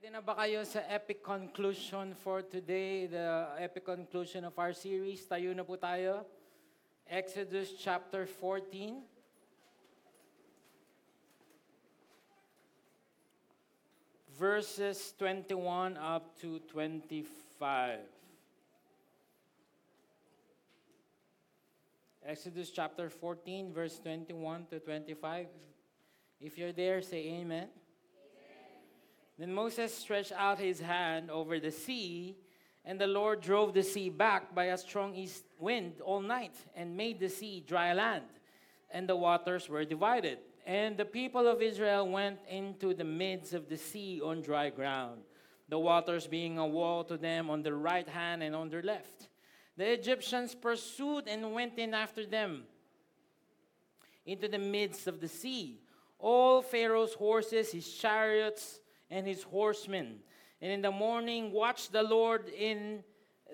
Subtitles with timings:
[0.00, 5.28] Ready na ba kayo sa epic conclusion for today, the epic conclusion of our series?
[5.28, 6.24] Tayo na po tayo.
[7.04, 9.04] Exodus chapter 14.
[14.40, 18.00] Verses 21 up to 25.
[22.24, 25.44] Exodus chapter 14, verse 21 to 25.
[26.40, 27.68] If you're there, say amen.
[29.40, 32.36] Then Moses stretched out his hand over the sea,
[32.84, 36.94] and the Lord drove the sea back by a strong east wind all night, and
[36.94, 38.26] made the sea dry land,
[38.90, 40.40] and the waters were divided.
[40.66, 45.22] And the people of Israel went into the midst of the sea on dry ground,
[45.70, 49.30] the waters being a wall to them on their right hand and on their left.
[49.78, 52.64] The Egyptians pursued and went in after them
[54.26, 55.80] into the midst of the sea.
[56.18, 60.20] All Pharaoh's horses, his chariots, and his horsemen.
[60.60, 63.02] And in the morning, watched the Lord in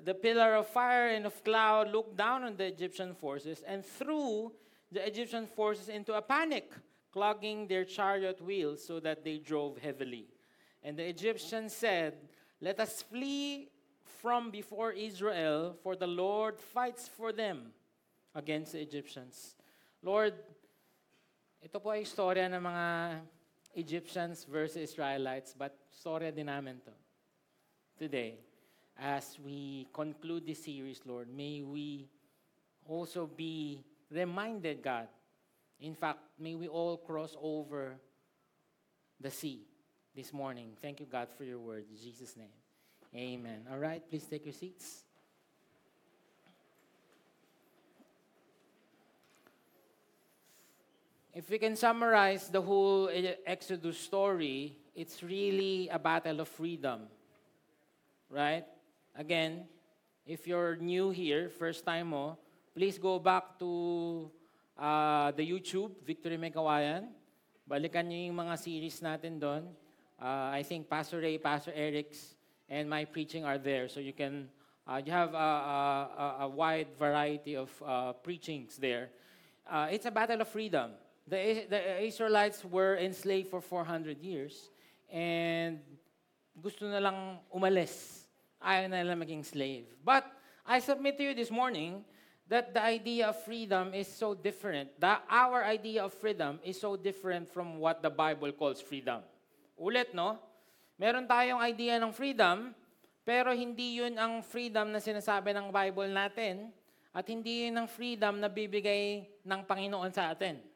[0.05, 4.53] the pillar of fire and of cloud, looked down on the Egyptian forces, and threw
[4.92, 6.72] the Egyptian forces into a panic,
[7.12, 10.27] clogging their chariot wheels so that they drove heavily.
[10.83, 12.14] And the Egyptians said,
[12.61, 13.70] Let us flee
[14.20, 17.72] from before Israel, for the Lord fights for them
[18.34, 19.56] against the Egyptians.
[20.03, 20.34] Lord,
[21.62, 22.86] ito po ay istorya ng mga
[23.77, 26.91] Egyptians versus Israelites, but storya din namin to.
[27.98, 28.41] Today,
[28.98, 32.08] as we conclude this series, Lord, may we
[32.88, 35.08] also be reminded, God.
[35.80, 37.97] In fact, may we all cross over
[39.20, 39.66] the sea
[40.14, 40.72] this morning.
[40.80, 41.84] Thank you, God, for your word.
[41.91, 42.52] In Jesus' name.
[43.14, 43.66] Amen.
[43.70, 45.06] All right, please take your seats.
[51.37, 57.12] If we can summarize the whole E- Exodus story, it's really a battle of freedom.
[58.33, 58.65] Right?
[59.12, 59.69] Again,
[60.25, 62.39] if you're new here, first time mo,
[62.73, 64.31] please go back to
[64.81, 67.12] uh, the YouTube, Victory Megawayan.
[67.69, 69.69] Balikan nyo yung mga series natin doon.
[70.16, 72.33] Uh, I think Pastor Ray, Pastor Eric's,
[72.65, 73.93] and my preaching are there.
[73.93, 74.49] So you can,
[74.89, 75.50] uh, you have a,
[76.16, 79.12] a- a wide variety of uh, preachings there.
[79.69, 80.97] Uh, it's a battle of freedom.
[81.26, 84.70] The, the Israelites were enslaved for 400 years
[85.10, 85.82] and
[86.54, 88.26] gusto na lang umalis.
[88.62, 89.91] Ayaw na lang maging slave.
[90.00, 90.25] But
[90.65, 92.06] I submit to you this morning
[92.47, 94.94] that the idea of freedom is so different.
[95.03, 99.22] That our idea of freedom is so different from what the Bible calls freedom.
[99.76, 100.38] Ulit, no?
[100.97, 102.72] Meron tayong idea ng freedom,
[103.26, 106.72] pero hindi yun ang freedom na sinasabi ng Bible natin
[107.12, 110.75] at hindi yun ang freedom na bibigay ng Panginoon sa atin.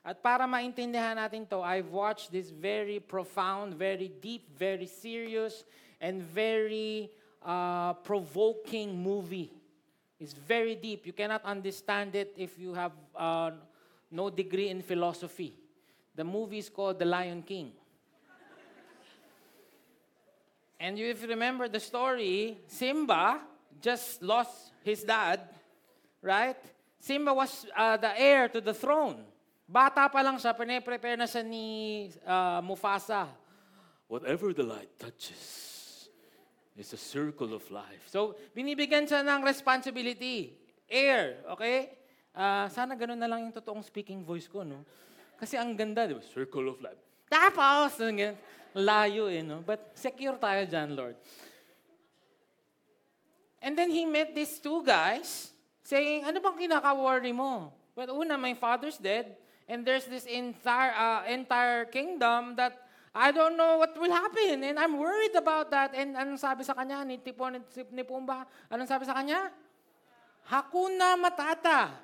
[0.00, 5.64] At para maintindihan natin to, I've watched this very profound, very deep, very serious,
[6.00, 7.12] and very
[7.44, 9.52] uh, provoking movie.
[10.18, 11.04] It's very deep.
[11.04, 13.52] You cannot understand it if you have uh,
[14.10, 15.56] no degree in philosophy.
[16.16, 17.72] The movie is called The Lion King.
[20.80, 23.40] And if you remember the story, Simba
[23.82, 25.40] just lost his dad,
[26.22, 26.56] right?
[26.98, 29.24] Simba was uh, the heir to the throne.
[29.70, 33.30] Bata pa lang siya, pine-prepare na siya ni uh, Mufasa.
[34.10, 36.10] Whatever the light touches
[36.74, 38.02] is a circle of life.
[38.10, 40.58] So, binibigyan siya ng responsibility.
[40.90, 41.94] Heir, okay?
[42.34, 44.82] Ah, sana ganun na lang yung totoong speaking voice ko, no?
[45.38, 46.22] Kasi ang ganda, di ba?
[46.26, 46.98] Circle of life.
[47.30, 47.94] Tapos,
[48.74, 49.62] layo eh, no?
[49.62, 51.14] But secure tayo dyan, Lord.
[53.62, 55.54] And then he met these two guys
[55.86, 57.70] saying, ano bang kinaka-worry mo?
[57.94, 59.38] Well, una, my father's dead.
[59.70, 64.66] And there's this entire, uh, entire kingdom that I don't know what will happen.
[64.66, 65.94] And I'm worried about that.
[65.94, 67.62] And anong sabi sa kanya ni Tipon
[67.94, 68.50] ni Pumba?
[68.66, 69.54] Anong sabi sa kanya?
[70.50, 71.94] Hakuna matata.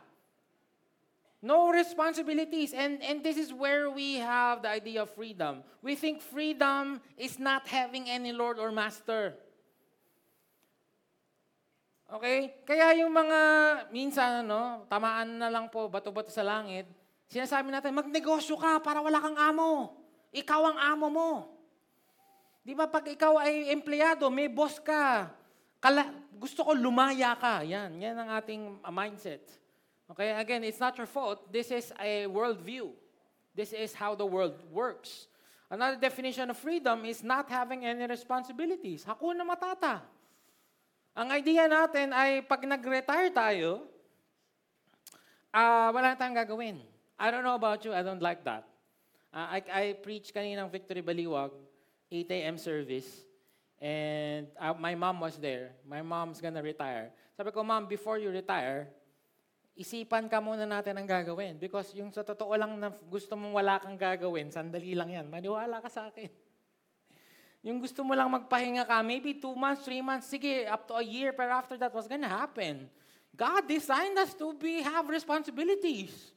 [1.42, 2.70] No responsibilities.
[2.70, 5.66] And, and this is where we have the idea of freedom.
[5.82, 9.34] We think freedom is not having any Lord or Master.
[12.06, 12.62] Okay?
[12.62, 13.40] Kaya yung mga,
[13.90, 16.86] minsan, ano, tamaan na lang po, bato-bato sa langit,
[17.30, 19.94] sinasabi natin, magnegosyo ka para wala kang amo.
[20.34, 21.30] Ikaw ang amo mo.
[22.66, 25.30] Di ba pag ikaw ay empleyado, may boss ka,
[25.78, 27.62] kala, gusto ko lumaya ka.
[27.62, 29.46] Yan, yan ang ating uh, mindset.
[30.10, 31.46] Okay, again, it's not your fault.
[31.50, 32.90] This is a worldview.
[33.54, 35.30] This is how the world works.
[35.70, 39.02] Another definition of freedom is not having any responsibilities.
[39.02, 40.02] Hakuna matata.
[41.16, 43.82] Ang idea natin ay pag nag-retire tayo,
[45.50, 46.78] ah wala na tayong gagawin.
[47.16, 48.68] I don't know about you, I don't like that.
[49.32, 51.52] Ah, I, I preach kaninang Victory Baliwag
[52.12, 52.56] 8 a.m.
[52.56, 53.24] service.
[53.76, 55.76] And uh, my mom was there.
[55.84, 57.12] My mom's gonna retire.
[57.36, 58.88] Sabi ko, Mom, before you retire,
[59.76, 61.60] isipan ka muna natin ang gagawin.
[61.60, 65.26] Because yung sa totoo lang na gusto mong wala kang gagawin, sandali lang yan.
[65.28, 66.32] Maniwala ka sa akin.
[67.66, 71.02] Yung gusto mo lang magpahinga ka, maybe two months, three months, sige, up to a
[71.02, 72.86] year, pero after that, what's gonna happen?
[73.34, 76.35] God designed us to be have responsibilities.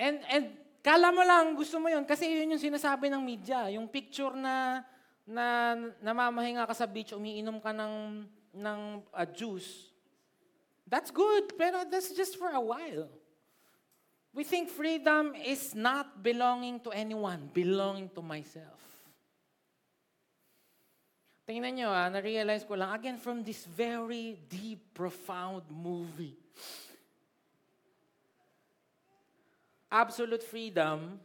[0.00, 3.68] And, and kala mo lang, gusto mo yun, kasi yun yung sinasabi ng media.
[3.68, 4.80] Yung picture na,
[5.28, 8.24] na namamahinga ka sa beach, umiinom ka ng,
[8.56, 8.80] ng
[9.12, 9.92] uh, juice.
[10.88, 13.12] That's good, pero that's just for a while.
[14.32, 18.80] We think freedom is not belonging to anyone, belonging to myself.
[21.44, 26.38] Tingnan nyo, ah, na-realize ko lang, again, from this very deep, profound movie.
[29.90, 31.18] Absolute freedom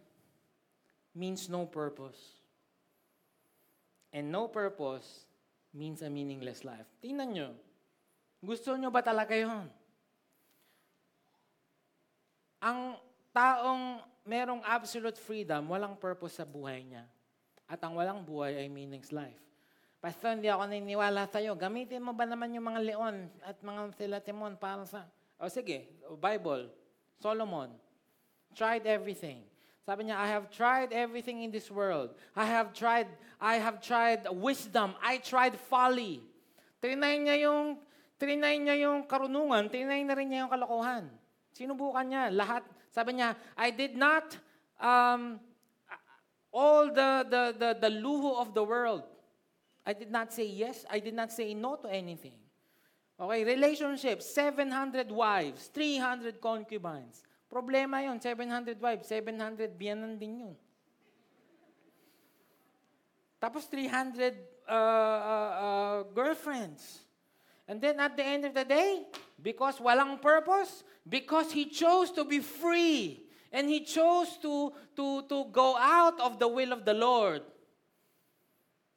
[1.14, 2.18] means no purpose.
[4.10, 5.30] And no purpose
[5.70, 6.90] means a meaningless life.
[6.98, 7.50] Tingnan nyo.
[8.42, 9.70] Gusto nyo ba talaga yon?
[12.66, 12.98] Ang
[13.30, 17.06] taong merong absolute freedom, walang purpose sa buhay niya.
[17.70, 19.42] At ang walang buhay ay meaningless life.
[20.02, 21.58] Pastor, hindi ako naniniwala sa'yo.
[21.58, 25.10] Gamitin mo ba naman yung mga leon at mga sila Timon para sa...
[25.42, 25.90] O sige,
[26.22, 26.70] Bible,
[27.18, 27.74] Solomon,
[28.56, 29.44] tried everything.
[29.86, 32.18] Sabi niya, I have tried everything in this world.
[32.34, 33.06] I have tried,
[33.38, 34.98] I have tried wisdom.
[34.98, 36.26] I tried folly.
[36.82, 37.78] Trinay niya yung,
[38.18, 41.06] trinay niya yung karunungan, trinay na rin niya yung kalokohan.
[41.54, 42.66] Sinubukan niya lahat.
[42.90, 44.34] Sabi niya, I did not
[44.82, 45.38] um,
[46.50, 49.06] all the, the, the, the luho of the world.
[49.86, 50.82] I did not say yes.
[50.90, 52.42] I did not say no to anything.
[53.22, 57.24] Okay, relationships, 700 wives, 300 concubines.
[57.56, 60.56] Problema yon 700 wives, 700 biyanan din yun.
[63.40, 64.36] Tapos 300
[64.68, 67.08] uh, uh, uh, girlfriends.
[67.64, 69.08] And then at the end of the day,
[69.40, 73.24] because walang purpose, because he chose to be free,
[73.56, 77.40] and he chose to, to, to go out of the will of the Lord,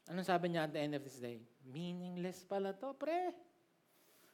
[0.09, 1.37] Anong sabi niya at the end of this day?
[1.69, 3.29] Meaningless pala to, pre.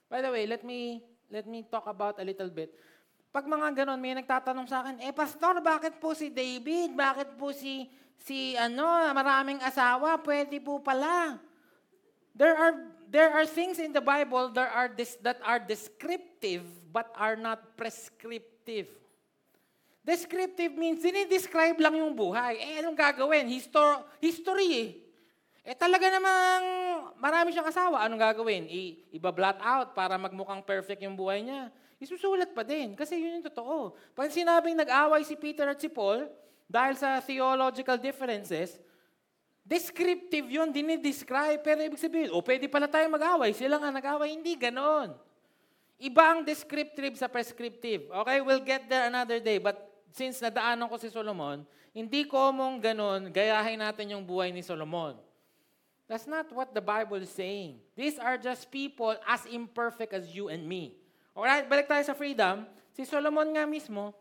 [0.07, 1.03] By the way, let me
[1.35, 2.71] let me talk about a little bit.
[3.35, 6.95] Pag mga ganon, may nagtatanong sa akin, eh pastor, bakit po si David?
[6.95, 7.91] Bakit po si
[8.23, 10.15] si ano, maraming asawa?
[10.23, 11.43] Pwede po pala.
[12.31, 16.63] There are there are things in the Bible that are this, that are descriptive
[16.95, 18.87] but are not prescriptive.
[20.07, 22.55] Descriptive means dinidescribe lang yung buhay.
[22.63, 23.51] Eh, anong gagawin?
[23.51, 24.89] Histor- history eh.
[25.67, 26.63] Eh talaga namang
[27.19, 28.07] marami siyang asawa.
[28.07, 28.71] Anong gagawin?
[28.71, 31.75] I, iba-blot out para magmukhang perfect yung buhay niya.
[32.03, 33.95] Isusulat pa din kasi yun yung totoo.
[34.13, 36.27] Pag sinabing nag-away si Peter at si Paul
[36.67, 38.77] dahil sa theological differences,
[39.65, 41.65] descriptive yun, dinidescribe.
[41.65, 43.57] Pero ibig sabihin, o oh, pwede pala tayo mag-away.
[43.57, 44.37] Sila nga nag-away.
[44.37, 45.17] Hindi, ganon.
[45.97, 48.11] Iba ang descriptive sa prescriptive.
[48.11, 49.57] Okay, we'll get there another day.
[49.57, 49.81] But
[50.13, 51.65] since nadaanan ko si Solomon,
[51.95, 55.17] hindi ko mong ganon, gayahin natin yung buhay ni Solomon.
[56.05, 57.81] That's not what the Bible is saying.
[57.97, 60.93] These are just people as imperfect as you and me.
[61.35, 62.63] Alright, balik tayo sa freedom.
[62.95, 64.15] Si Solomon nga mismo,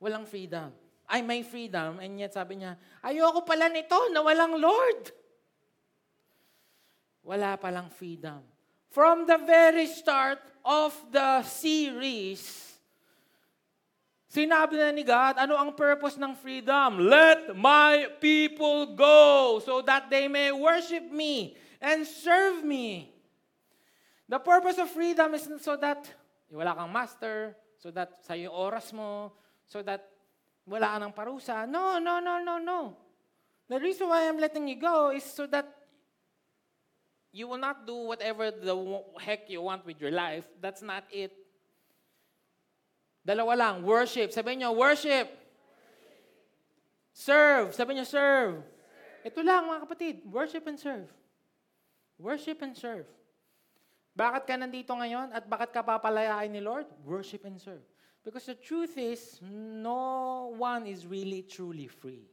[0.00, 0.72] walang freedom.
[1.04, 2.00] Ay, may freedom.
[2.00, 5.12] And yet sabi niya, ayoko pala nito na walang Lord.
[7.20, 8.40] Wala palang freedom.
[8.88, 12.68] From the very start of the series,
[14.28, 17.00] Sinabi na ni God, ano ang purpose ng freedom?
[17.00, 23.08] Let my people go so that they may worship me and serve me.
[24.28, 26.04] The purpose of freedom is so that
[26.52, 29.32] wala kang master, so that sa yung oras mo,
[29.64, 30.04] so that
[30.68, 31.64] wala ka ng parusa.
[31.64, 32.92] No, no, no, no, no.
[33.68, 35.64] The reason why I'm letting you go is so that
[37.32, 38.76] you will not do whatever the
[39.20, 40.44] heck you want with your life.
[40.60, 41.32] That's not it.
[43.24, 44.32] Dalawa lang, worship.
[44.32, 45.28] Sabihin nyo, worship.
[47.12, 47.76] Serve.
[47.76, 48.64] Sabihin nyo, serve.
[49.24, 51.08] Ito lang mga kapatid, worship and serve.
[52.16, 53.04] Worship and serve.
[54.18, 56.90] Bakit ka nandito ngayon at bakit ka papalayain ni Lord?
[57.06, 57.86] Worship and serve.
[58.26, 59.38] Because the truth is,
[59.78, 62.26] no one is really truly free.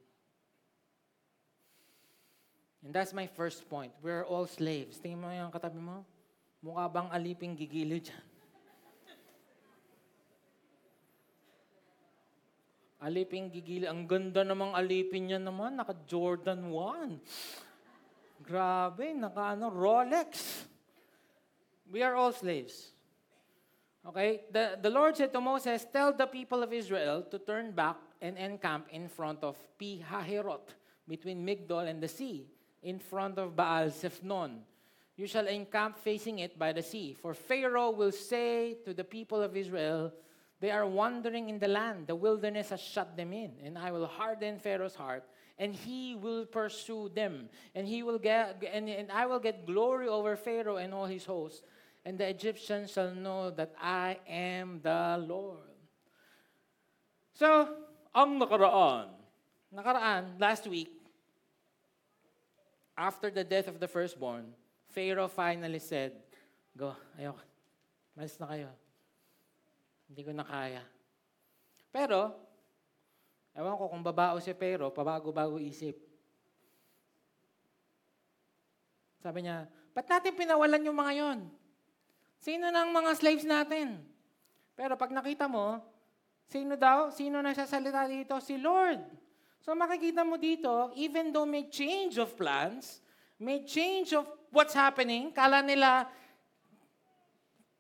[2.82, 3.94] And that's my first point.
[4.02, 4.98] We're all slaves.
[4.98, 6.02] Tingin mo yung katabi mo.
[6.66, 8.26] Mukha bang aliping gigilid dyan?
[13.06, 13.86] Alipin gigili.
[13.86, 15.78] Ang ganda namang alipin niya naman.
[15.78, 18.42] Naka Jordan 1.
[18.42, 20.66] Grabe, naka ano, Rolex.
[21.92, 22.92] We are all slaves.
[24.08, 24.42] Okay?
[24.52, 28.38] The, the Lord said to Moses, Tell the people of Israel to turn back and
[28.38, 30.74] encamp in front of Pi Hahiroth.
[31.08, 32.48] between Migdol and the sea,
[32.84, 34.62] in front of Baal Zephnon.
[35.16, 37.14] You shall encamp facing it by the sea.
[37.14, 40.12] For Pharaoh will say to the people of Israel,
[40.60, 42.08] They are wandering in the land.
[42.08, 43.54] The wilderness has shut them in.
[43.64, 45.24] And I will harden Pharaoh's heart,
[45.58, 47.50] and he will pursue them.
[47.74, 51.26] And he will get and, and I will get glory over Pharaoh and all his
[51.26, 51.62] hosts.
[52.06, 55.74] And the Egyptians shall know that I am the Lord.
[57.34, 57.66] So,
[58.14, 59.10] ang nakaraan,
[59.74, 60.94] nakaraan, last week,
[62.94, 64.54] after the death of the firstborn,
[64.94, 66.14] Pharaoh finally said,
[66.78, 67.42] Go, ayoko.
[68.16, 68.70] Malis na kayo.
[70.08, 70.86] Hindi ko na kaya.
[71.90, 72.32] Pero,
[73.58, 75.98] ewan ko kung babao si Pharaoh, pabago-bago isip.
[79.26, 81.40] Sabi niya, ba't natin pinawalan yung mga yon?
[82.46, 84.06] Sino na ang mga slaves natin?
[84.78, 85.82] Pero pag nakita mo,
[86.46, 87.10] sino daw?
[87.10, 88.38] Sino nagsasalita dito?
[88.38, 89.02] Si Lord.
[89.66, 93.02] So makikita mo dito, even though may change of plans,
[93.42, 96.06] may change of what's happening, kala nila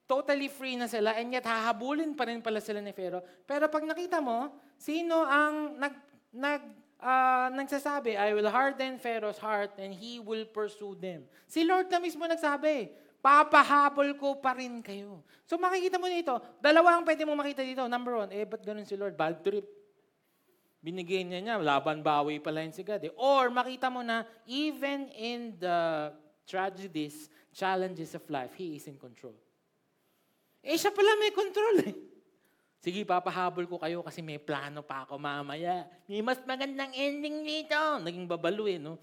[0.10, 3.22] totally free na sila and yet hahabulin pa rin pala sila ni Pharaoh.
[3.46, 4.50] Pero pag nakita mo,
[4.82, 5.94] sino ang nag,
[6.34, 6.62] nag,
[7.06, 11.30] uh, nagsasabi, I will harden Pharaoh's heart and he will pursue them.
[11.46, 15.26] Si Lord na mismo nagsabi, papahabol ko pa rin kayo.
[15.50, 17.82] So makikita mo dito, dalawa ang pwede mo makita dito.
[17.90, 19.18] Number one, eh, ba't ganun si Lord?
[19.18, 19.66] Bad trip.
[20.86, 23.02] Binigay niya niya, laban bawi pala yun si God.
[23.02, 23.14] Eh.
[23.18, 26.14] Or makita mo na, even in the
[26.46, 29.34] tragedies, challenges of life, He is in control.
[30.62, 31.98] Eh, siya pala may control eh.
[32.86, 35.90] Sige, papahabol ko kayo kasi may plano pa ako mamaya.
[36.06, 37.98] May mas magandang ending dito.
[38.06, 39.02] Naging babalo eh, no?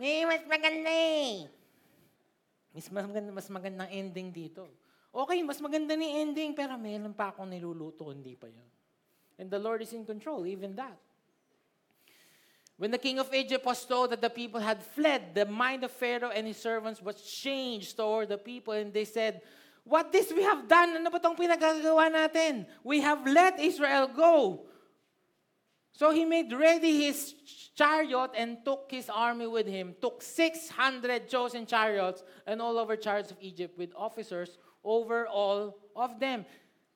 [0.00, 1.57] May mas maganda eh.
[2.74, 4.68] Mas, maganda, mas magandang ending dito.
[5.08, 8.68] Okay, mas maganda ni ending, pero meron pa akong niluluto, hindi pa yun.
[9.38, 10.98] And the Lord is in control, even that.
[12.78, 15.90] When the king of Egypt was told that the people had fled, the mind of
[15.90, 19.42] Pharaoh and his servants was changed toward the people, and they said,
[19.82, 21.00] What this we have done?
[21.00, 22.68] Ano ba itong pinagagawa natin?
[22.84, 24.68] We have let Israel go.
[25.98, 27.34] So he made ready his
[27.74, 33.32] chariot and took his army with him, took 600 chosen chariots and all over chariots
[33.32, 36.46] of Egypt with officers over all of them.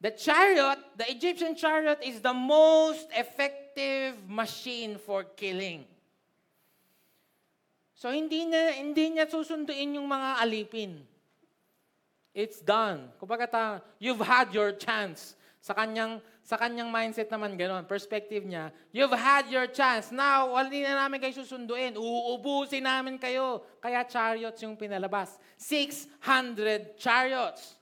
[0.00, 5.82] The chariot, the Egyptian chariot, is the most effective machine for killing.
[7.96, 11.02] So hindi niya, hindi niya susunduin yung mga alipin.
[12.32, 13.10] It's done.
[13.18, 15.34] Kumbaga you've had your chance.
[15.62, 20.10] Sa kanyang sa kanyang mindset naman ganoon, perspective niya, you've had your chance.
[20.10, 21.94] Now, hindi na namin kayo susunduin.
[21.94, 23.62] Uubusin namin kayo.
[23.78, 25.38] Kaya chariots yung pinalabas.
[25.54, 27.78] 600 chariots.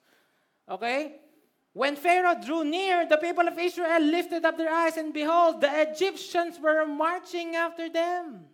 [0.69, 1.25] Okay?
[1.73, 5.73] When Pharaoh drew near, the people of Israel lifted up their eyes, and behold, the
[5.89, 8.45] Egyptians were marching after them.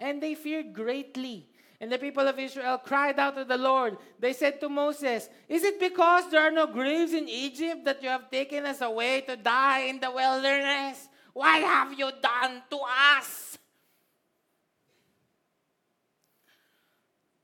[0.00, 1.52] And they feared greatly.
[1.80, 3.98] And the people of Israel cried out to the Lord.
[4.18, 8.08] They said to Moses, Is it because there are no graves in Egypt that you
[8.08, 11.08] have taken us away to die in the wilderness?
[11.34, 12.78] What have you done to
[13.18, 13.58] us?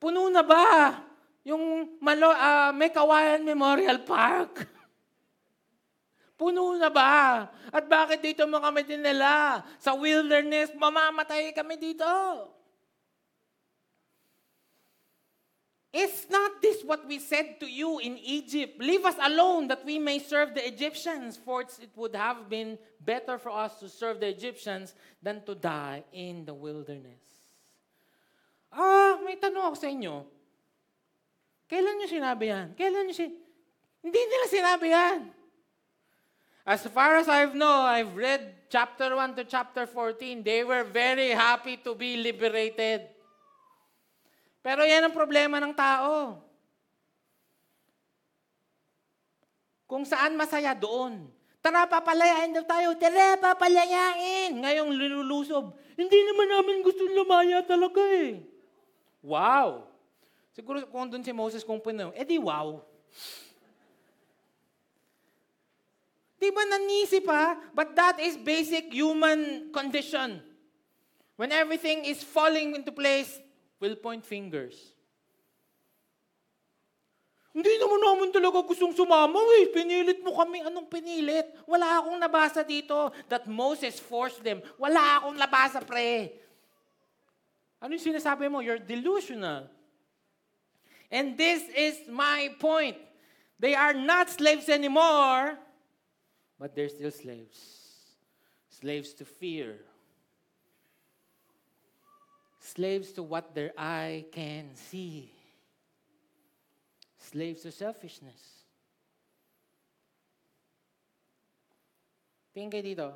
[0.01, 0.97] Puno na ba
[1.45, 2.89] yung Malo, uh, May
[3.43, 4.65] Memorial Park?
[6.41, 7.51] Puno na ba?
[7.69, 9.61] At bakit dito mo kami dinala?
[9.77, 12.09] Sa wilderness, mamamatay kami dito.
[15.93, 18.79] Is not this what we said to you in Egypt?
[18.79, 23.39] Leave us alone that we may serve the Egyptians, for it would have been better
[23.39, 27.19] for us to serve the Egyptians than to die in the wilderness.
[28.71, 30.23] Ah, may tanong ako sa inyo.
[31.67, 32.67] Kailan nyo sinabi yan?
[32.79, 33.35] Kailan nyo sin...
[33.99, 35.21] Hindi nila sinabi yan.
[36.63, 40.47] As far as I know, I've read chapter 1 to chapter 14.
[40.47, 43.10] They were very happy to be liberated.
[44.61, 46.41] Pero yan ang problema ng tao.
[49.89, 51.27] Kung saan masaya doon.
[51.61, 52.97] Tara, papalayain daw tayo.
[52.97, 54.55] Tara, papalayain.
[54.55, 55.77] Ngayong lululusob.
[55.97, 58.41] Hindi naman namin gusto lumaya talaga eh.
[59.21, 59.85] Wow.
[60.57, 62.81] Siguro kung doon si Moses kung puno, edi wow.
[66.41, 67.61] Di ba nanisip ha?
[67.77, 70.41] But that is basic human condition.
[71.37, 73.37] When everything is falling into place,
[73.81, 74.77] we'll point fingers.
[77.51, 79.67] Hindi naman naman talaga gustong sumama eh.
[79.75, 80.63] Pinilit mo kami.
[80.63, 81.51] Anong pinilit?
[81.67, 84.63] Wala akong nabasa dito that Moses forced them.
[84.79, 86.31] Wala akong nabasa, pre.
[87.83, 88.63] Ano yung sinasabi mo?
[88.63, 89.67] You're delusional.
[91.11, 92.95] And this is my point.
[93.59, 95.59] They are not slaves anymore.
[96.55, 97.59] But they're still slaves.
[98.71, 99.83] Slaves to fear.
[102.61, 105.33] Slaves to what their eye can see.
[107.19, 108.61] Slaves to selfishness.
[112.55, 113.13] Dito.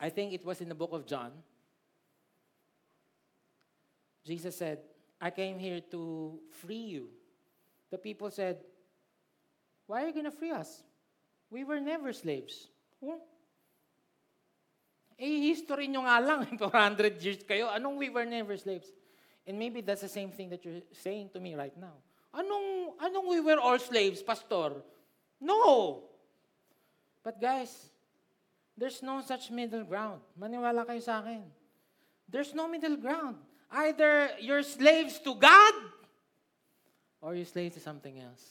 [0.00, 1.30] I think it was in the book of John.
[4.24, 4.78] Jesus said,
[5.20, 7.08] I came here to free you.
[7.90, 8.58] The people said,
[9.86, 10.82] Why are you going to free us?
[11.50, 12.66] We were never slaves.
[15.18, 17.68] Eh, history nyo nga lang, 400 years kayo.
[17.72, 18.88] Anong we were never slaves?
[19.46, 21.98] And maybe that's the same thing that you're saying to me right now.
[22.32, 24.80] Anong, anong we were all slaves, pastor?
[25.40, 26.04] No!
[27.22, 27.90] But guys,
[28.76, 30.22] there's no such middle ground.
[30.38, 31.44] Maniwala kayo sa akin.
[32.26, 33.36] There's no middle ground.
[33.70, 35.74] Either you're slaves to God
[37.20, 38.42] or you're slaves to something else.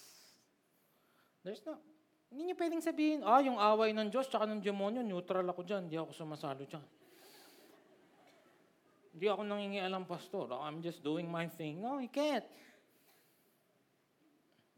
[1.44, 1.78] There's no.
[2.32, 5.92] Hindi niyo pwedeng sabihin, ah, yung away ng Diyos tsaka ng demonyo, neutral ako dyan,
[5.92, 6.86] hindi ako sumasalo dyan.
[9.12, 10.48] Hindi ako nangingialam, pastor.
[10.56, 11.84] I'm just doing my thing.
[11.84, 12.48] No, you can't.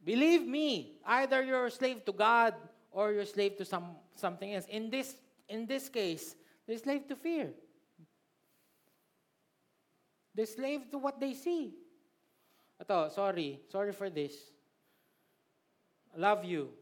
[0.02, 2.58] Believe me, either you're a slave to God
[2.90, 4.66] or you're a slave to some, something else.
[4.66, 5.16] In this,
[5.48, 7.54] in this case, they're slave to fear.
[10.34, 11.78] They're slave to what they see.
[12.82, 13.62] Ito, sorry.
[13.70, 14.34] Sorry for this.
[16.14, 16.74] I love you.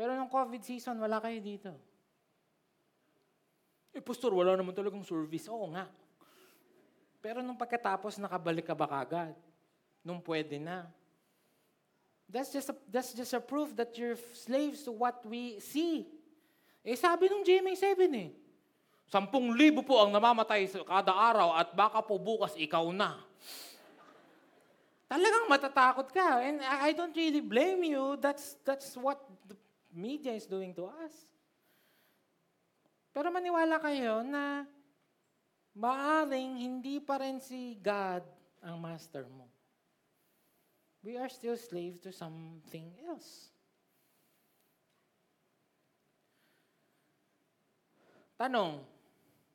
[0.00, 1.76] Pero nung COVID season, wala kayo dito.
[3.92, 5.44] Eh, pastor, wala naman talagang service.
[5.52, 5.92] Oo nga.
[7.20, 9.36] Pero nung pagkatapos, nakabalik ka ba kagad?
[10.00, 10.88] Nung pwede na.
[12.24, 16.08] That's just a, that's just a proof that you're slaves to what we see.
[16.80, 18.32] Eh, sabi nung GMA 7 eh,
[19.04, 23.20] Sampung libo po ang namamatay kada araw at baka po bukas ikaw na.
[25.12, 26.40] Talagang matatakot ka.
[26.40, 28.16] And I don't really blame you.
[28.16, 29.18] That's, that's what
[29.94, 31.14] media is doing to us.
[33.10, 34.62] Pero maniwala kayo na
[35.74, 38.22] maaring hindi pa rin si God
[38.62, 39.50] ang master mo.
[41.00, 43.50] We are still slaves to something else.
[48.40, 48.80] Tanong,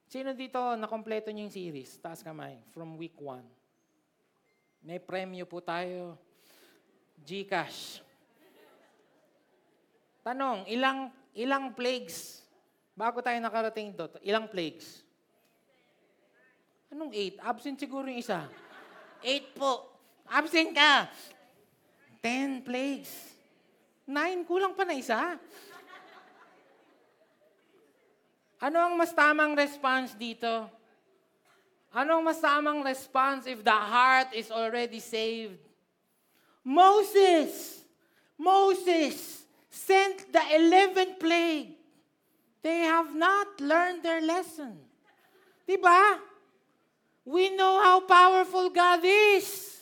[0.05, 1.97] sino dito nakompleto niyo yung series?
[1.97, 3.41] Taas kamay, from week 1.
[4.86, 6.21] May premyo po tayo.
[7.25, 8.04] Gcash.
[10.25, 12.41] Tanong, ilang ilang plagues?
[12.97, 15.05] Bago tayo nakarating dito, ilang plagues?
[16.89, 17.38] Anong eight?
[17.45, 18.49] Absent siguro yung isa.
[19.21, 19.85] Eight po.
[20.25, 21.13] Absent ka.
[22.25, 23.38] Ten plagues.
[24.09, 25.38] Nine, kulang pa na isa.
[28.57, 30.49] Ano ang mas tamang response dito?
[31.93, 35.61] Ano ang mas tamang response if the heart is already saved?
[36.65, 37.85] Moses!
[38.33, 39.44] Moses
[39.75, 41.75] sent the 11th plague.
[42.63, 44.79] They have not learned their lesson.
[45.67, 46.23] Diba?
[47.27, 49.75] We know how powerful God is.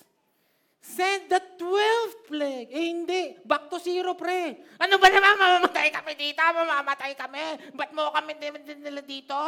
[0.83, 2.69] Sent the 12th plague.
[2.73, 3.39] Eh, hindi.
[3.45, 4.59] Back to zero, pre.
[4.81, 5.39] Ano ba naman?
[5.39, 6.43] Mamamatay kami dito.
[6.43, 7.71] Mamamatay kami.
[7.71, 9.39] Ba't mo kami nila dito?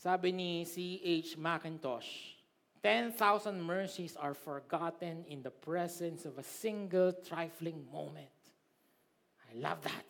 [0.00, 1.40] Sabi ni C.H.
[1.40, 2.33] Macintosh,
[2.84, 3.16] 10,000
[3.64, 8.28] mercies are forgotten in the presence of a single trifling moment.
[9.48, 10.04] I love that.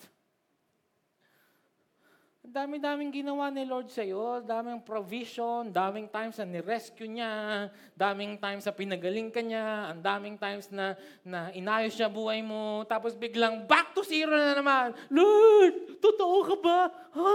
[2.43, 8.67] Dami-daming ginawa ni Lord sa iyo, daming provision, daming times na ni-rescue niya, daming times
[8.67, 13.71] na pinagaling ka niya, ang daming times na, na inayos niya buhay mo, tapos biglang
[13.71, 14.99] back to zero na naman.
[15.15, 16.79] Lord, totoo ka ba?
[16.91, 17.35] Ha?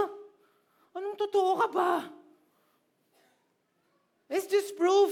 [1.00, 2.19] Anong totoo ka ba?
[4.30, 5.10] It's just proof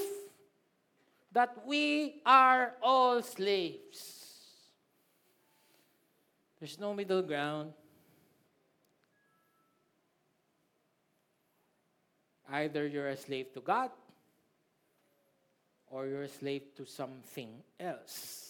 [1.33, 4.14] that we are all slaves.
[6.61, 7.74] There's no middle ground.
[12.48, 13.90] Either you're a slave to God
[15.90, 18.46] or you're a slave to something else.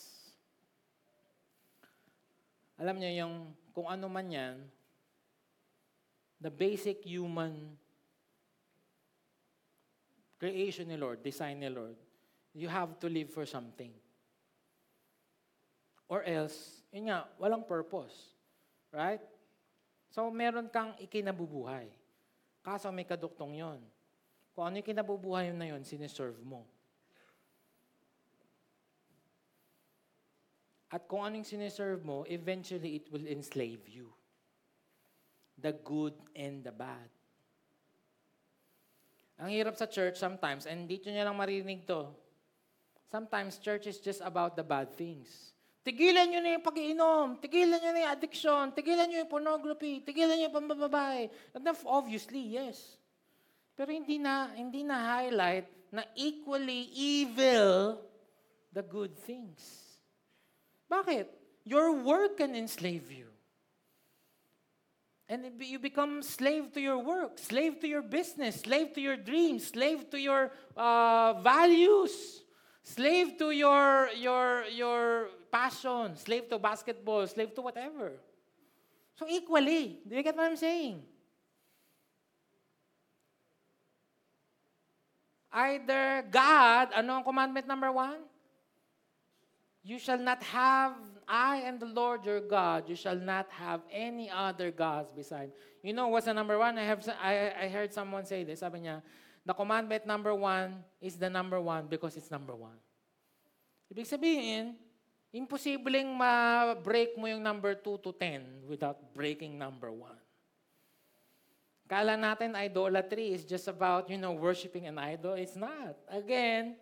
[2.79, 3.35] Alam niyo yung
[3.75, 4.57] kung ano man yan,
[6.39, 7.75] the basic human
[10.39, 11.99] creation ni Lord, design ni Lord,
[12.55, 13.93] you have to live for something.
[16.09, 18.33] Or else, yun nga, walang purpose.
[18.89, 19.21] Right?
[20.09, 21.93] So, meron kang ikinabubuhay.
[22.65, 23.81] Kaso may kaduktong yon.
[24.57, 26.65] Kung ano yung kinabubuhay na yon, sineserve mo.
[30.89, 34.09] At kung anong sineserve mo, eventually it will enslave you.
[35.61, 37.13] The good and the bad.
[39.39, 42.11] Ang hirap sa church sometimes, and dito nyo lang marinig to,
[43.07, 45.55] sometimes church is just about the bad things.
[45.87, 47.27] Tigilan nyo na yung pag-iinom.
[47.41, 48.65] Tigilan nyo na yung addiction.
[48.77, 50.05] Tigilan nyo yung pornography.
[50.05, 51.33] Tigilan nyo yung pambababae.
[51.57, 52.99] And obviously, yes.
[53.73, 58.05] Pero hindi na, hindi na highlight na equally evil
[58.75, 59.65] the good things.
[60.93, 61.31] Bakit?
[61.65, 63.33] Your work can enslave you.
[65.29, 69.69] And you become slave to your work, slave to your business, slave to your dreams,
[69.69, 72.41] slave to your uh, values,
[72.83, 78.13] slave to your, your, your passion, slave to basketball, slave to whatever.
[79.17, 81.03] So equally, do you get what I'm saying?
[85.53, 88.21] Either God, ano ang commandment number one?
[89.83, 90.95] You shall not have,
[91.29, 95.53] I am the Lord your God, you shall not have any other gods beside.
[95.85, 96.81] You know what's the number one?
[96.81, 98.65] I, have, I, I heard someone say this.
[98.65, 99.05] Sabi niya,
[99.45, 102.81] the commandment number one is the number one because it's number one.
[103.93, 104.73] Ibig sabihin,
[105.29, 110.09] imposibleng ma-break mo yung number 2 to 10 without breaking number 1.
[111.89, 115.33] Kala natin idolatry is just about, you know, worshiping an idol.
[115.37, 115.97] It's not.
[116.09, 116.77] Again,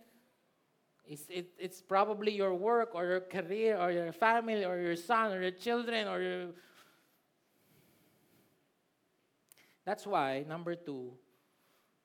[1.08, 5.32] it's, it, it's probably your work or your career or your family or your son
[5.32, 6.46] or your children or your...
[9.84, 11.12] That's why, number two,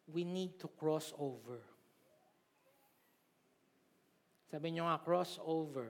[0.05, 1.61] we need to cross over.
[4.51, 5.89] Sabi nyo nga, cross over.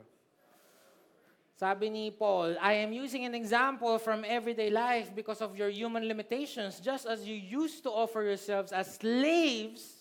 [1.58, 6.08] Sabi ni Paul, I am using an example from everyday life because of your human
[6.08, 10.01] limitations, just as you used to offer yourselves as slaves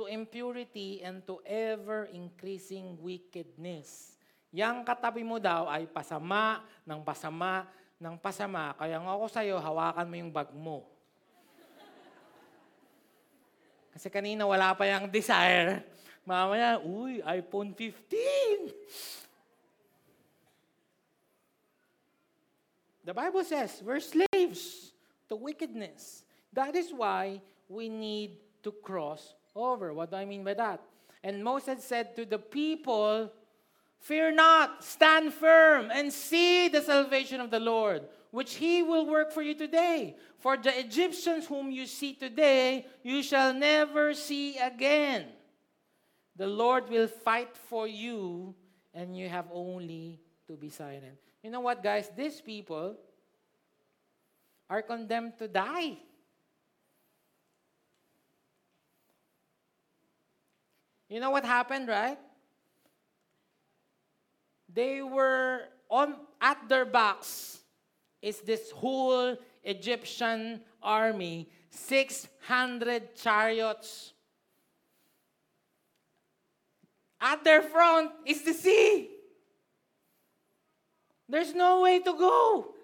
[0.00, 4.16] to impurity and to ever-increasing wickedness.
[4.48, 7.68] Yang katabi mo daw ay pasama ng pasama
[8.00, 8.72] ng pasama.
[8.80, 10.88] Kaya nga ako sa'yo, hawakan mo yung bag mo.
[13.92, 15.84] Kasi kanina wala pa yung desire.
[16.24, 18.72] Mamaya, uy, iPhone 15.
[23.04, 24.96] The Bible says we're slaves
[25.28, 26.24] to wickedness.
[26.56, 29.92] That is why we need to cross over.
[29.92, 30.80] What do I mean by that?
[31.22, 33.30] And Moses said to the people,
[34.00, 39.30] Fear not, stand firm, and see the salvation of the Lord, which he will work
[39.30, 40.16] for you today.
[40.38, 45.26] For the Egyptians whom you see today, you shall never see again.
[46.34, 48.54] The Lord will fight for you,
[48.94, 51.18] and you have only to be silent.
[51.42, 52.10] You know what, guys?
[52.16, 52.96] These people
[54.70, 55.98] are condemned to die.
[61.10, 62.18] You know what happened, right?
[64.72, 67.58] They were on at their backs
[68.22, 74.12] is this whole Egyptian army, 600 chariots.
[77.20, 79.10] At their front is the sea.
[81.28, 82.74] There's no way to go.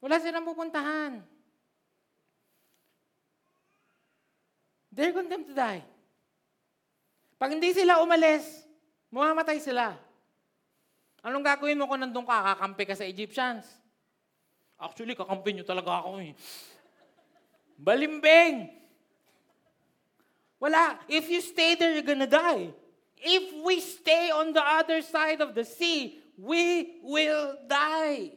[0.00, 1.20] Wala silang pupuntahan.
[4.90, 5.82] They're condemned to die.
[7.40, 8.44] Pag hindi sila umalis,
[9.08, 9.94] mamamatay sila.
[11.22, 13.64] Anong gagawin mo kung nandun ka, kakampi ka sa Egyptians?
[14.80, 16.32] Actually, kakampi nyo talaga ako eh.
[17.80, 18.68] Balimbing!
[20.60, 21.00] Wala.
[21.08, 22.68] If you stay there, you're gonna die.
[23.16, 28.36] If we stay on the other side of the sea, we will die.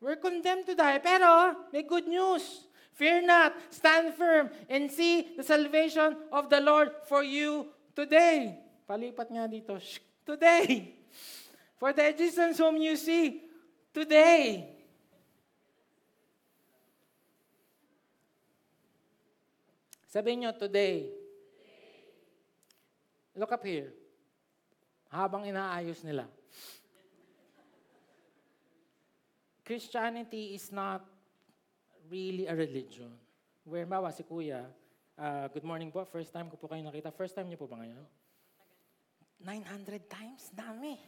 [0.00, 1.00] We're condemned to die.
[1.00, 2.64] Pero, may good news.
[3.00, 8.60] Fear not, stand firm, and see the salvation of the Lord for you today.
[8.84, 9.80] Palipat nga dito.
[9.80, 10.94] Shh, Today.
[11.80, 13.40] For the Egyptians whom you see,
[13.88, 14.68] today.
[20.12, 21.08] Sabihin nyo, today.
[23.32, 23.96] Look up here.
[25.08, 26.28] Habang inaayos nila.
[29.64, 31.00] Christianity is not
[32.10, 33.14] really a religion.
[33.62, 34.66] Where, bawa si Kuya,
[35.14, 37.14] ah, good morning po, first time ko po kayo nakita.
[37.14, 38.02] First time niyo po ba ngayon?
[39.40, 40.50] 900 times?
[40.52, 40.98] Dami.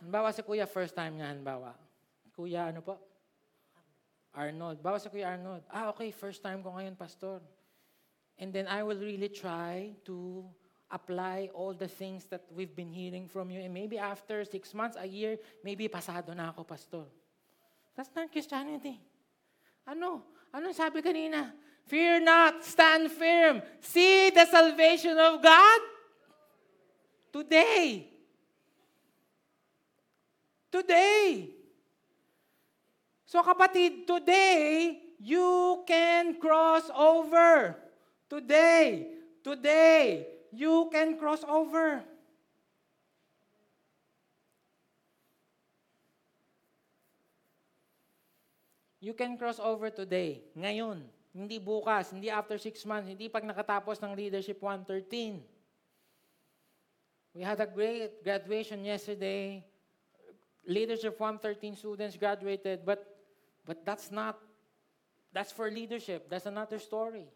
[0.00, 1.74] Bawa si Kuya, first time niya, bawa.
[2.32, 2.96] Kuya, ano po?
[4.30, 4.78] Arnold.
[4.78, 5.66] Bawa si Kuya Arnold.
[5.68, 7.42] Ah, okay, first time ko ngayon, Pastor.
[8.38, 10.44] And then I will really try to
[10.92, 13.64] apply all the things that we've been hearing from you.
[13.64, 17.08] And maybe after six months, a year, maybe pasado na ako, Pastor.
[17.96, 19.00] That's not Christianity.
[19.86, 20.26] Ano?
[20.50, 21.54] Anong sabi kanina?
[21.86, 23.62] Fear not, stand firm.
[23.78, 25.80] See the salvation of God
[27.30, 28.10] today.
[30.66, 31.54] Today.
[33.30, 37.78] So kapatid, today, you can cross over.
[38.26, 39.14] Today,
[39.46, 42.02] today, you can cross over.
[49.06, 51.06] You can cross over today, ngayon.
[51.30, 55.38] Hindi bukas, hindi after six months, hindi pag nakatapos ng Leadership 113.
[57.38, 59.62] We had a great graduation yesterday.
[60.66, 63.06] Leadership 113 students graduated, but
[63.62, 64.42] but that's not
[65.30, 66.26] that's for leadership.
[66.26, 67.30] That's another story.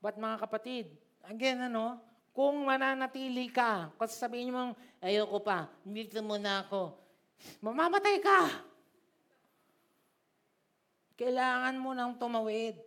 [0.00, 0.88] But mga kapatid,
[1.28, 2.00] again ano,
[2.32, 4.72] kung mananatili ka, kasi sabihin mo,
[5.04, 6.96] ayoko pa, dito muna ako,
[7.60, 8.69] mamamatay ka.
[11.20, 12.80] Kailangan mo nang tumawid.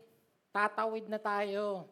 [0.49, 1.85] Tatawid na tayo.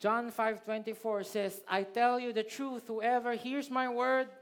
[0.00, 4.32] John 5:24 says, "I tell you the truth, whoever hears my word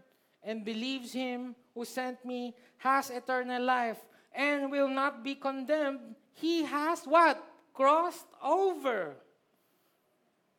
[0.46, 3.98] and believes him who sent me has eternal life
[4.30, 6.14] and will not be condemned.
[6.38, 7.40] He has what?
[7.72, 9.16] Crossed over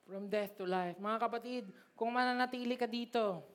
[0.03, 3.45] from death to life." Mga kapatid, kung mananatili ka dito,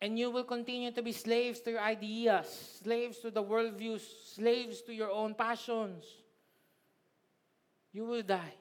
[0.00, 4.02] and you will continue to be slaves to your ideas, slaves to the worldviews,
[4.34, 6.04] slaves to your own passions,
[7.92, 8.54] you will die.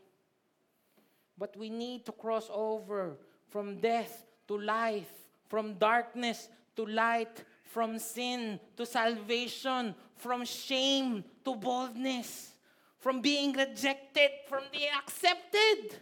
[1.37, 3.17] But we need to cross over
[3.49, 5.11] from death to life,
[5.47, 12.53] from darkness to light, from sin to salvation, from shame to boldness,
[12.97, 16.01] from being rejected, from being accepted.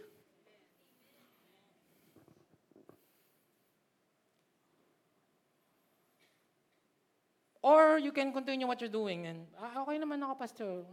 [7.66, 10.86] Or you can continue what you're doing and, ah, okay naman ako, pastor.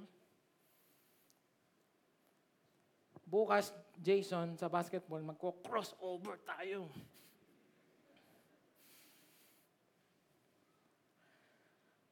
[3.29, 3.69] Bukas,
[4.01, 6.89] Jason, sa basketball, magko-crossover tayo.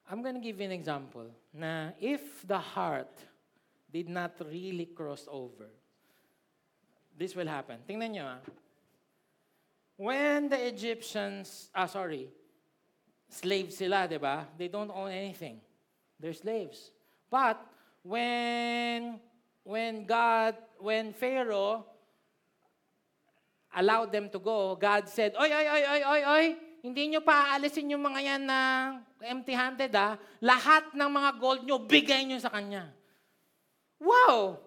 [0.06, 3.17] I'm going to give you an example na if the heart
[3.89, 5.74] did not really cross over,
[7.17, 7.82] this will happen.
[7.89, 8.41] Tingnan nyo ah.
[9.97, 12.30] When the Egyptians, ah sorry,
[13.32, 14.44] slaves sila, di ba?
[14.60, 15.63] They don't own anything.
[16.20, 16.91] They're slaves.
[17.32, 17.58] But
[18.04, 19.17] when
[19.63, 21.88] when God, when Pharaoh
[23.72, 26.46] allowed them to go, God said, Oy, oy, oy, oy, oy, oy,
[26.82, 28.60] hindi nyo pa aalisin yung mga yan na
[29.22, 30.17] empty-handed, ah.
[30.41, 32.89] Lahat ng mga gold nyo, bigay nyo sa Kanya.
[34.02, 34.60] Wow!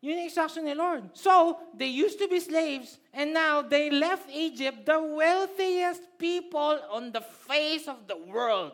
[0.00, 1.12] Yun yung instruction ni Lord.
[1.12, 7.12] So, they used to be slaves, and now they left Egypt, the wealthiest people on
[7.12, 8.72] the face of the world.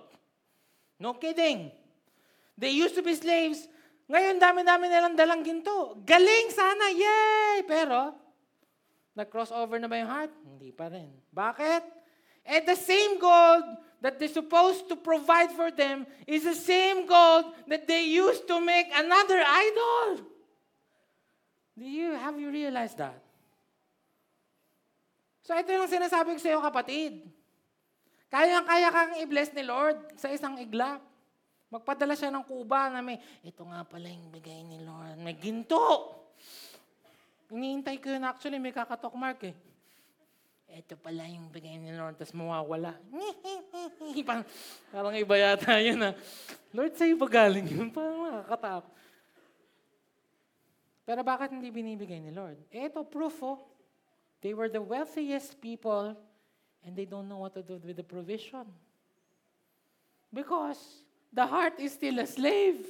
[1.03, 1.75] No kidding.
[2.55, 3.67] They used to be slaves,
[4.07, 5.99] ngayon, dami-dami nilang dalang ginto.
[6.07, 7.67] Galing sana, yay!
[7.67, 8.15] Pero,
[9.19, 10.33] nag-crossover na ba yung heart?
[10.47, 11.11] Hindi pa rin.
[11.35, 11.83] Bakit?
[12.47, 13.67] And the same gold
[13.99, 18.63] that they're supposed to provide for them is the same gold that they used to
[18.63, 20.23] make another idol.
[21.77, 23.21] Do you, have you realized that?
[25.45, 27.23] So ito yung sinasabi ko sa iyo, kapatid.
[28.33, 30.99] Kaya-kaya kang i-bless ni Lord sa isang iglap.
[31.71, 35.21] Magpadala siya ng kuba na may, ito nga pala yung bigay ni Lord.
[35.21, 36.17] May ginto!
[37.53, 39.55] Iniintay ko yun actually, may kakatok mark eh.
[40.67, 42.99] Ito pala yung bigay ni Lord, tapos mawawala.
[44.91, 46.11] parang, iba yata yun na,
[46.75, 47.89] Lord, sa'yo ba galing yun?
[47.95, 48.91] Parang nakakatakot.
[51.07, 52.59] Pero bakit hindi binibigay ni Lord?
[52.75, 53.63] Eh, ito, proof oh.
[54.43, 56.19] They were the wealthiest people
[56.83, 58.67] and they don't know what to do with the provision.
[60.35, 60.79] Because
[61.31, 62.83] the heart is still a slave.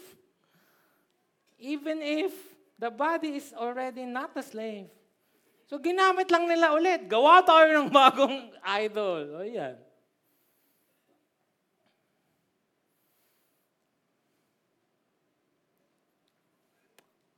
[1.60, 2.32] Even if
[2.80, 4.88] the body is already not a slave.
[5.68, 7.04] So ginamit lang nila ulit.
[7.06, 8.50] Gawa tayo ng bagong
[8.80, 9.40] idol.
[9.40, 9.76] O yan.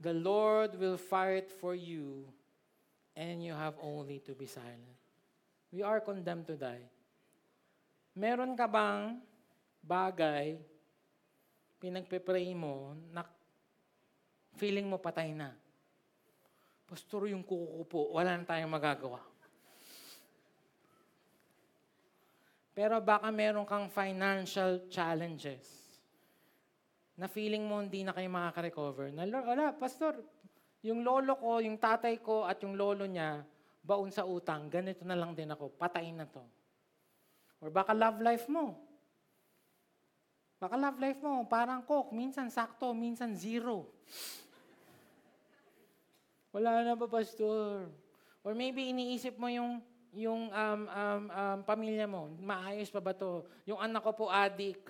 [0.09, 2.25] The Lord will fight for you
[3.13, 4.97] and you have only to be silent.
[5.69, 6.89] We are condemned to die.
[8.17, 9.21] Meron ka bang
[9.85, 10.57] bagay
[11.77, 13.21] pinagpe-pray mo na
[14.57, 15.53] feeling mo patay na?
[16.89, 19.21] Pastor, yung kuko po, wala na tayong magagawa.
[22.73, 25.78] Pero baka meron kang financial challenges
[27.19, 29.11] na feeling mo hindi na kayo makaka-recover.
[29.11, 30.23] Na, wala, pastor,
[30.87, 33.43] yung lolo ko, yung tatay ko, at yung lolo niya,
[33.83, 36.47] baon sa utang, ganito na lang din ako, patayin na to.
[37.59, 38.79] Or baka love life mo.
[40.63, 43.91] Baka love life mo, parang coke, minsan sakto, minsan zero.
[46.55, 47.91] Wala na ba, pastor?
[48.47, 53.45] Or maybe iniisip mo yung yung um, um, um, pamilya mo, maayos pa ba to?
[53.69, 54.81] Yung anak ko po adik,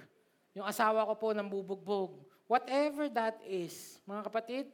[0.57, 2.25] yung asawa ko po nang bubugbog.
[2.49, 4.65] Whatever that is, mga kapatid,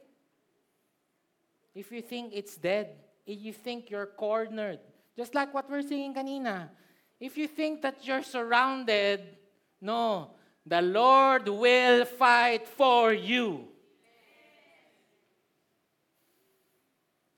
[1.75, 2.95] if you think it's dead,
[3.27, 4.79] if you think you're cornered,
[5.19, 6.71] just like what we're singing kanina,
[7.19, 9.35] if you think that you're surrounded,
[9.83, 10.31] no,
[10.63, 13.67] the Lord will fight for you.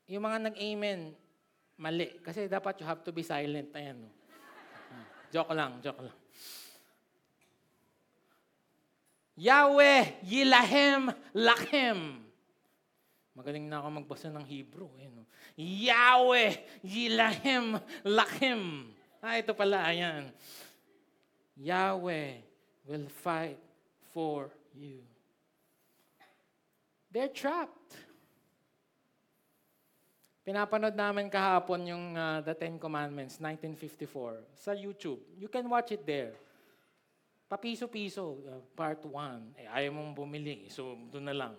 [0.08, 1.12] Yung mga nag-amen,
[1.76, 2.08] mali.
[2.24, 3.68] Kasi dapat you have to be silent.
[3.76, 4.08] Ayan.
[4.08, 4.10] No?
[5.34, 6.17] Joke lang, joke lang.
[9.38, 12.26] Yahweh, Yilahem, Lachem.
[13.38, 14.90] Magaling na ako magbasa ng Hebrew.
[14.98, 15.22] Eh, no?
[15.54, 18.90] Yahweh, Yilahem, Lachem.
[19.22, 20.34] Ah, ito pala, ayan.
[21.54, 22.42] Yahweh
[22.82, 23.62] will fight
[24.10, 25.06] for you.
[27.14, 27.94] They're trapped.
[30.42, 35.20] Pinapanood namin kahapon yung uh, The Ten Commandments, 1954, sa YouTube.
[35.38, 36.34] You can watch it there.
[37.48, 39.56] Papiso-piso, uh, part 1.
[39.56, 41.54] Eh, ayaw mong bumili, so doon na lang.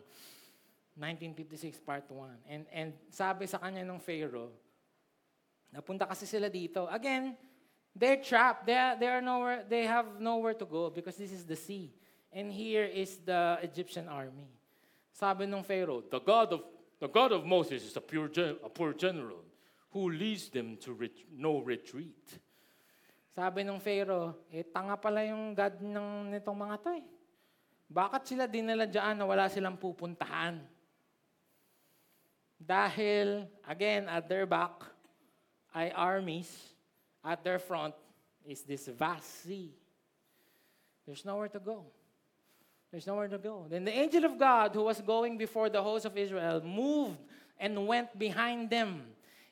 [0.94, 2.46] 1956, part 1.
[2.46, 4.54] And, and sabi sa kanya ng Pharaoh,
[5.74, 6.86] napunta kasi sila dito.
[6.94, 7.34] Again,
[7.98, 8.70] they're trapped.
[8.70, 11.90] They, they, are nowhere, they have nowhere to go because this is the sea.
[12.30, 14.46] And here is the Egyptian army.
[15.10, 16.62] Sabi ng Pharaoh, the God of,
[17.02, 18.30] the God of Moses is a, pure,
[18.62, 19.42] a poor general
[19.90, 22.38] who leads them to ret- no retreat.
[23.34, 27.06] Sabi ng Pharaoh, eh tanga pala yung God ng nitong mga to eh.
[27.90, 30.62] Bakit sila dinala dyan na wala silang pupuntahan?
[32.60, 34.86] Dahil, again, at their back
[35.74, 36.50] ay armies,
[37.24, 37.96] at their front
[38.46, 39.74] is this vast sea.
[41.06, 41.86] There's nowhere to go.
[42.92, 43.66] There's nowhere to go.
[43.70, 47.18] Then the angel of God, who was going before the host of Israel, moved
[47.58, 49.06] and went behind them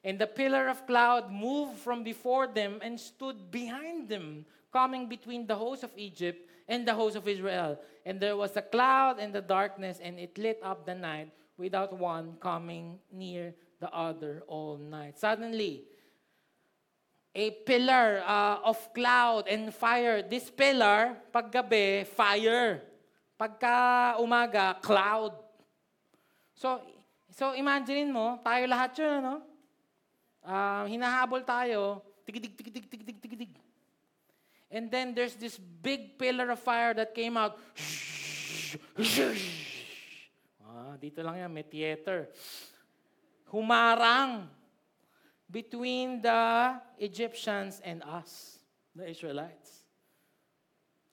[0.08, 5.44] And the pillar of cloud moved from before them and stood behind them, coming between
[5.44, 7.76] the host of Egypt and the host of Israel.
[8.08, 11.92] And there was a cloud and the darkness, and it lit up the night without
[11.92, 13.52] one coming near
[13.84, 15.20] the other all night.
[15.20, 15.84] Suddenly,
[17.36, 20.24] a pillar uh, of cloud and fire.
[20.24, 22.80] This pillar, paggabi, fire.
[23.36, 25.36] Pagka umaga, cloud.
[26.56, 26.80] So,
[27.36, 29.57] so imagine mo, tayo lahat yun, no?
[30.48, 33.52] Uh, hinahabol tayo, tigidig, tigidig, tigidig, tigidig.
[34.72, 37.60] And then there's this big pillar of fire that came out.
[40.68, 42.28] Ah, dito lang yan, may theater.
[43.48, 44.52] Humarang
[45.48, 48.60] between the Egyptians and us,
[48.92, 49.88] the Israelites.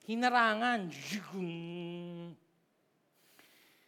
[0.03, 0.91] Hinarangan.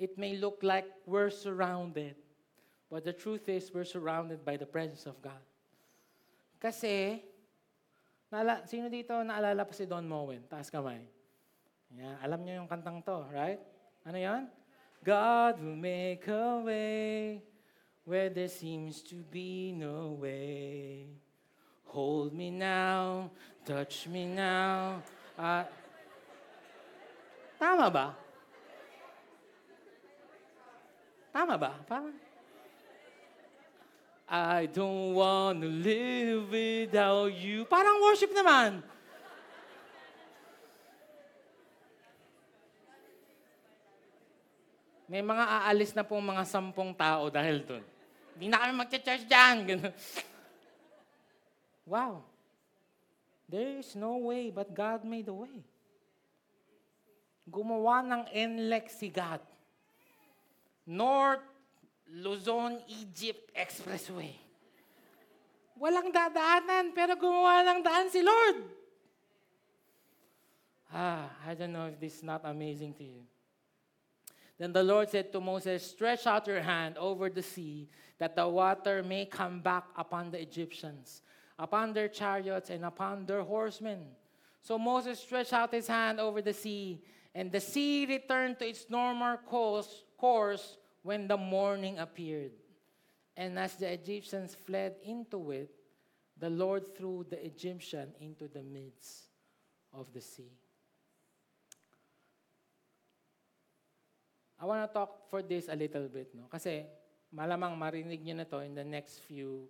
[0.00, 2.16] It may look like we're surrounded.
[2.88, 5.44] But the truth is, we're surrounded by the presence of God.
[6.56, 7.20] Kasi,
[8.32, 10.40] naala, sino dito naalala pa si Don Moen?
[10.48, 11.04] Taas kamay.
[11.92, 13.60] Yeah, alam niyo yung kantang to, right?
[14.08, 14.48] Ano yan?
[15.04, 17.44] God will make a way
[18.08, 21.12] where there seems to be no way.
[21.92, 23.28] Hold me now,
[23.68, 25.04] touch me now.
[25.36, 25.68] Uh,
[27.60, 28.29] tama ba?
[31.30, 31.78] Tama ba?
[31.86, 32.14] Parang,
[34.30, 37.66] I don't want to live without you.
[37.66, 38.82] Parang worship naman.
[45.10, 47.82] May mga aalis na pong mga sampung tao dahil doon.
[48.38, 49.90] Hindi na kami mag-church dyan.
[51.90, 52.22] wow.
[53.50, 55.66] There is no way, but God made a way.
[57.50, 59.42] Gumawa ng NLEX si God.
[60.86, 61.40] North
[62.12, 64.34] Luzon, Egypt Expressway.
[65.80, 68.56] Walang dadaanan, pero gumawa ng daan si Lord.
[70.92, 73.22] Ah, I don't know if this is not amazing to you.
[74.58, 78.46] Then the Lord said to Moses, Stretch out your hand over the sea, that the
[78.46, 81.22] water may come back upon the Egyptians,
[81.58, 84.04] upon their chariots, and upon their horsemen.
[84.60, 87.00] So Moses stretched out his hand over the sea,
[87.34, 92.52] and the sea returned to its normal course, course when the morning appeared.
[93.32, 95.72] And as the Egyptians fled into it,
[96.36, 99.32] the Lord threw the Egyptian into the midst
[99.96, 100.52] of the sea.
[104.60, 106.44] I want to talk for this a little bit, no?
[106.52, 106.84] Kasi
[107.32, 109.64] malamang marinig niyo na to in the next few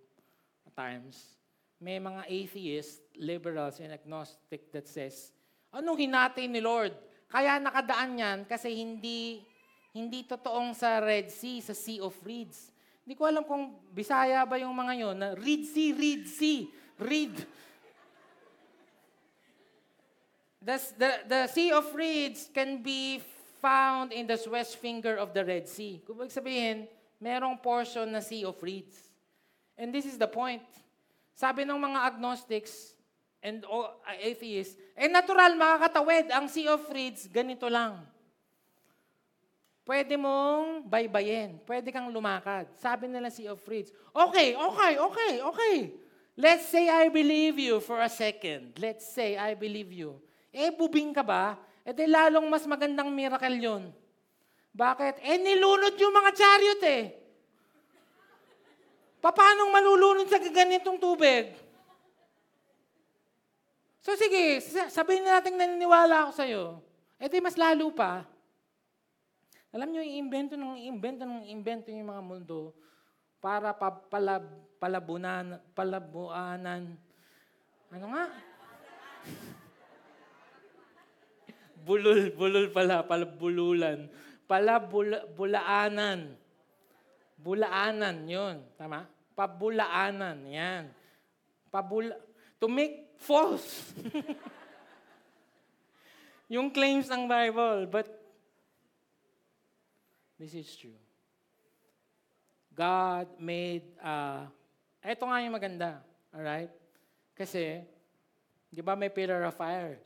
[0.75, 1.39] times,
[1.79, 5.31] may mga atheist, liberals, and agnostic that says,
[5.71, 6.91] anong hinati ni Lord?
[7.31, 9.47] Kaya nakadaan yan kasi hindi
[9.91, 12.71] hindi totoong sa Red Sea, sa Sea of Reeds.
[13.03, 17.35] Hindi ko alam kung Bisaya ba yung mga yon na Red Sea, Red Sea, Reed.
[20.61, 23.19] The, the, the Sea of Reeds can be
[23.59, 25.99] found in the west finger of the Red Sea.
[26.05, 26.87] Kung sabihin,
[27.19, 29.11] merong portion na Sea of Reeds.
[29.75, 30.63] And this is the point.
[31.35, 32.93] Sabi ng mga agnostics
[33.41, 33.65] and
[34.21, 37.97] atheists, eh natural makakatawid ang Sea of Reeds, ganito lang.
[39.81, 41.57] Pwede mong baybayin.
[41.65, 42.69] Pwede kang lumakad.
[42.77, 45.75] Sabi nila Sea of Reeds, okay, okay, okay, okay.
[46.37, 48.77] Let's say I believe you for a second.
[48.79, 50.21] Let's say I believe you.
[50.53, 51.59] Eh, bubing ka ba?
[51.81, 53.89] Eh, di lalong mas magandang miracle yun.
[54.71, 55.19] Bakit?
[55.19, 57.03] Eh, nilunod yung mga chariot eh.
[59.21, 61.53] Paano malulunod sa ganitong tubig?
[64.01, 66.63] So sige, sa- sabihin na natin naniniwala ako sa'yo.
[67.21, 68.25] Eh di mas lalo pa.
[69.71, 72.75] Alam nyo, iimbento ng iimbento ng iimbento yung mga mundo
[73.39, 74.43] para pa, palab,
[74.77, 76.99] palabunan, palabuanan.
[77.87, 78.25] Ano nga?
[81.87, 84.11] bulul, bulul pala, palabululan.
[84.43, 86.35] Palabula, bulaanan.
[87.39, 88.59] Bulaanan, yun.
[88.75, 89.07] Tama?
[89.33, 90.91] Pabulaanan, yan.
[91.71, 92.19] Pabula,
[92.59, 93.95] to make false.
[96.53, 97.87] yung claims ng Bible.
[97.87, 98.20] But
[100.41, 100.97] this is true.
[102.73, 104.49] God made, uh,
[105.05, 106.01] ito nga yung maganda.
[106.33, 106.73] Alright?
[107.37, 107.85] Kasi,
[108.73, 110.01] di ba may pillar of fire?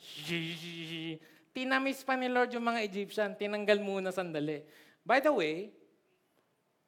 [1.56, 3.32] Tinamis pa ni Lord yung mga Egyptian.
[3.32, 4.60] Tinanggal muna sandali.
[5.08, 5.72] By the way,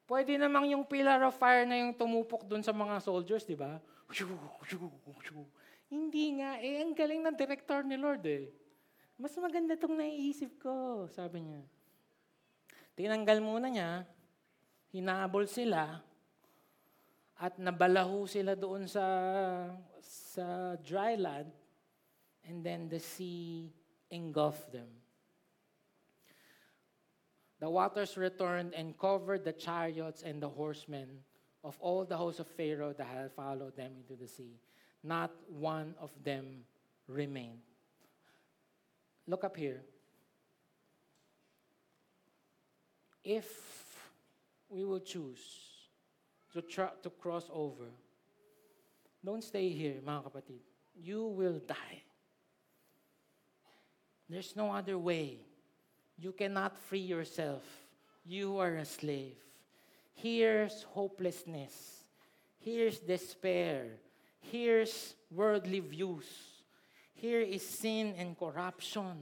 [0.04, 3.80] pwede namang yung pillar of fire na yung tumupok dun sa mga soldiers, di ba?
[5.88, 6.60] Hindi nga.
[6.60, 8.52] Eh, ang galing ng director ni Lord eh.
[9.16, 11.64] Mas maganda itong naiisip ko, sabi niya.
[12.98, 14.02] Tinanggal muna niya,
[14.90, 16.02] hinabol sila,
[17.38, 19.06] at nabalahu sila doon sa
[20.02, 21.46] sa dry land,
[22.42, 23.70] and then the sea
[24.10, 24.90] engulfed them.
[27.62, 31.22] The waters returned and covered the chariots and the horsemen
[31.62, 34.58] of all the hosts of Pharaoh that had followed them into the sea.
[35.02, 36.66] Not one of them
[37.06, 37.62] remained.
[39.26, 39.82] Look up here.
[43.28, 43.44] If
[44.70, 45.44] we will choose
[46.54, 47.84] to, try, to cross over,
[49.22, 50.64] don't stay here, mga kapatid.
[50.96, 52.00] You will die.
[54.30, 55.44] There's no other way.
[56.16, 57.60] You cannot free yourself.
[58.24, 59.36] You are a slave.
[60.14, 62.00] Here's hopelessness.
[62.56, 64.00] Here's despair.
[64.40, 66.24] Here's worldly views.
[67.12, 69.20] Here is sin and corruption.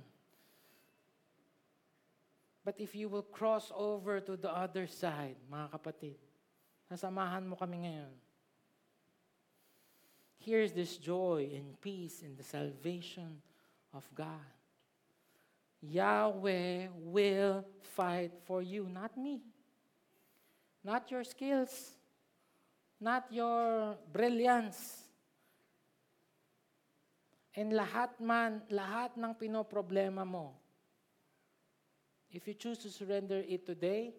[2.67, 6.19] But if you will cross over to the other side, mga kapatid,
[6.91, 8.11] nasamahan mo kami ngayon.
[10.43, 13.39] Here's this joy and peace in the salvation
[13.95, 14.51] of God.
[15.79, 17.62] Yahweh will
[17.95, 19.47] fight for you, not me.
[20.83, 21.95] Not your skills,
[22.99, 25.07] not your brilliance.
[27.55, 30.66] And lahat man, lahat ng pinoproblema mo,
[32.31, 34.14] if you choose to surrender it today,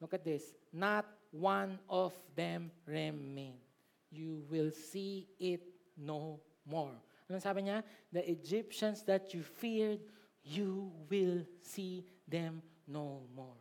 [0.00, 3.54] look at this, not one of them remain.
[4.10, 5.62] You will see it
[5.96, 6.92] no more.
[7.28, 7.82] Ano sabi niya?
[8.12, 10.00] The Egyptians that you feared,
[10.44, 13.58] you will see them no more.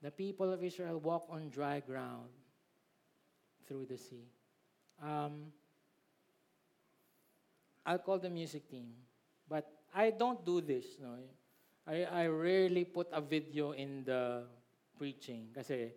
[0.00, 2.30] The people of Israel walk on dry ground
[3.66, 4.30] through the sea.
[5.02, 5.52] Um,
[7.84, 8.92] I'll call the music team,
[9.48, 10.84] but I don't do this.
[11.00, 11.16] No?
[11.88, 14.44] I, I rarely put a video in the
[14.98, 15.94] preaching kasi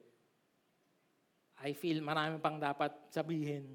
[1.61, 3.67] I feel marami pang dapat sabihin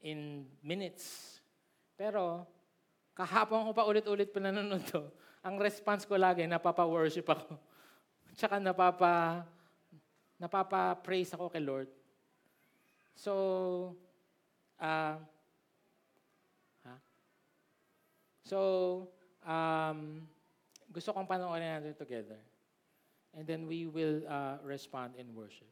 [0.00, 1.36] in minutes.
[1.96, 2.48] Pero,
[3.12, 5.04] kahapon ko pa ulit-ulit pinanonood to,
[5.44, 7.56] ang response ko lagi, napapa-worship ako.
[8.40, 9.44] Tsaka napapa,
[10.40, 11.88] napapa-praise ako kay Lord.
[13.12, 13.32] So,
[14.80, 15.20] ah,
[16.88, 16.94] ha?
[18.50, 19.06] So,
[19.46, 20.26] um,
[20.90, 22.42] gusto kong panoorin natin together.
[23.30, 25.70] And then we will uh, respond in worship.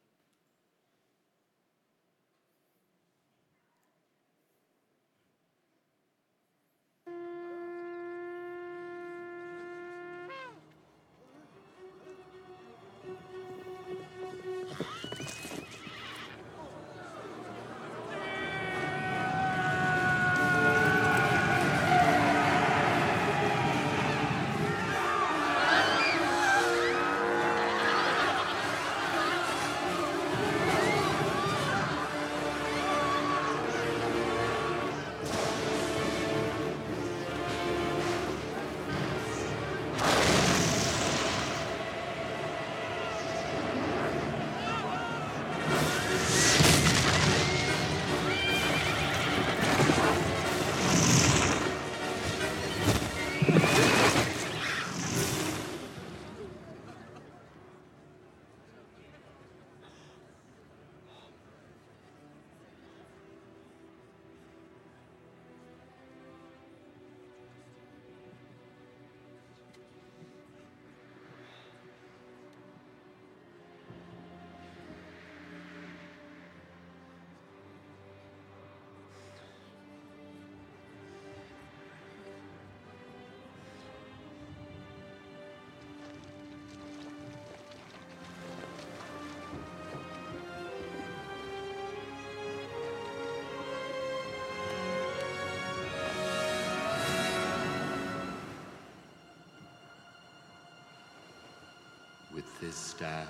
[102.99, 103.29] Staff,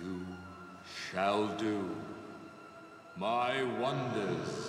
[0.00, 0.24] you
[1.12, 1.94] shall do
[3.18, 4.63] my wonders.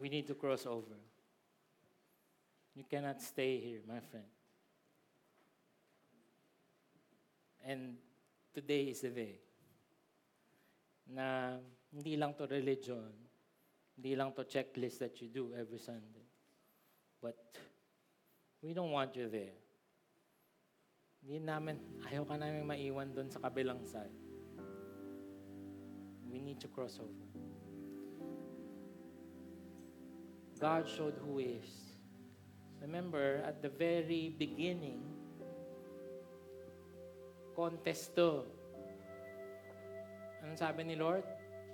[0.00, 0.96] We need to cross over.
[2.74, 4.30] You cannot stay here, my friend.
[7.66, 7.96] And
[8.54, 9.40] today is the day
[11.08, 11.56] na
[11.92, 13.12] hindi lang to religion,
[13.96, 16.24] hindi lang to checklist that you do every Sunday.
[17.20, 17.36] But
[18.62, 19.56] we don't want you there.
[21.24, 21.76] Hindi namin,
[22.08, 24.14] ayaw ka namin maiwan doon sa kabilang side.
[26.28, 27.27] We need to cross over.
[30.58, 31.70] God showed who He is.
[32.82, 35.02] Remember, at the very beginning,
[37.54, 38.46] contest to.
[40.42, 41.26] Anong sabi ni Lord?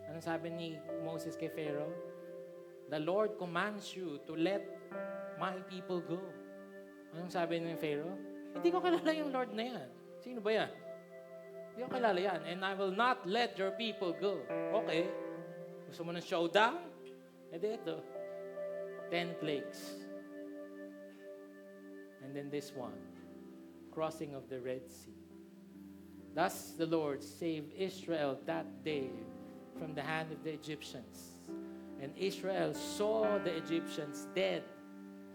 [0.08, 0.68] Anong sabi ni
[1.04, 1.92] Moses kay Pharaoh?
[2.88, 4.64] The Lord commands you to let
[5.36, 6.20] my people go.
[7.12, 8.16] Anong sabi ni Pharaoh?
[8.56, 9.88] Hindi ko kilala yung Lord na yan.
[10.24, 10.72] Sino ba yan?
[11.74, 12.40] Hindi ko kilala yan.
[12.48, 14.40] And I will not let your people go.
[14.84, 15.10] Okay.
[15.90, 16.80] Gusto mo ng showdown?
[17.52, 18.13] E di ito.
[19.10, 19.90] Ten plagues.
[22.22, 22.98] And then this one.
[23.92, 25.14] Crossing of the Red Sea.
[26.34, 29.10] Thus the Lord saved Israel that day
[29.78, 31.30] from the hand of the Egyptians.
[32.00, 34.64] And Israel saw the Egyptians dead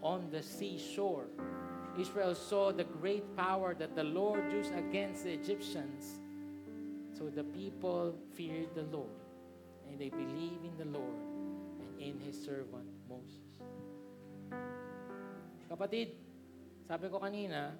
[0.02, 1.26] on the seashore.
[1.98, 6.20] Israel saw the great power that the Lord used against the Egyptians.
[7.16, 9.08] So the people feared the Lord,
[9.88, 11.16] and they believed in the Lord
[11.80, 12.99] and in His servant.
[15.70, 16.18] Kapatid,
[16.82, 17.78] sabi ko kanina,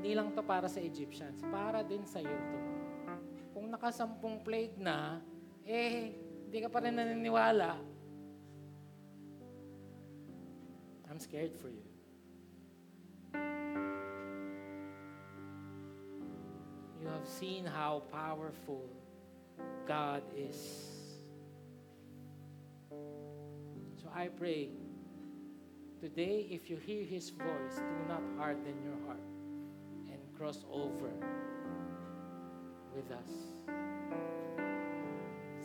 [0.00, 2.58] hindi lang to para sa Egyptians, para din sa iyo to.
[3.52, 5.20] Kung nakasampung plague na,
[5.68, 6.16] eh,
[6.48, 7.76] hindi ka pa rin naniniwala.
[11.12, 11.84] I'm scared for you.
[16.96, 18.88] You have seen how powerful
[19.84, 20.56] God is.
[24.00, 24.72] So I pray,
[26.00, 29.22] today, if you hear His voice, do not harden your heart
[30.10, 31.10] and cross over
[32.94, 33.32] with us.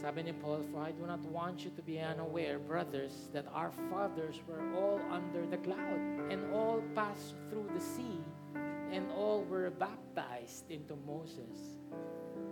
[0.03, 3.71] Sabi ni Paul, for I do not want you to be unaware, brothers, that our
[3.87, 8.19] fathers were all under the cloud and all passed through the sea
[8.91, 11.79] and all were baptized into Moses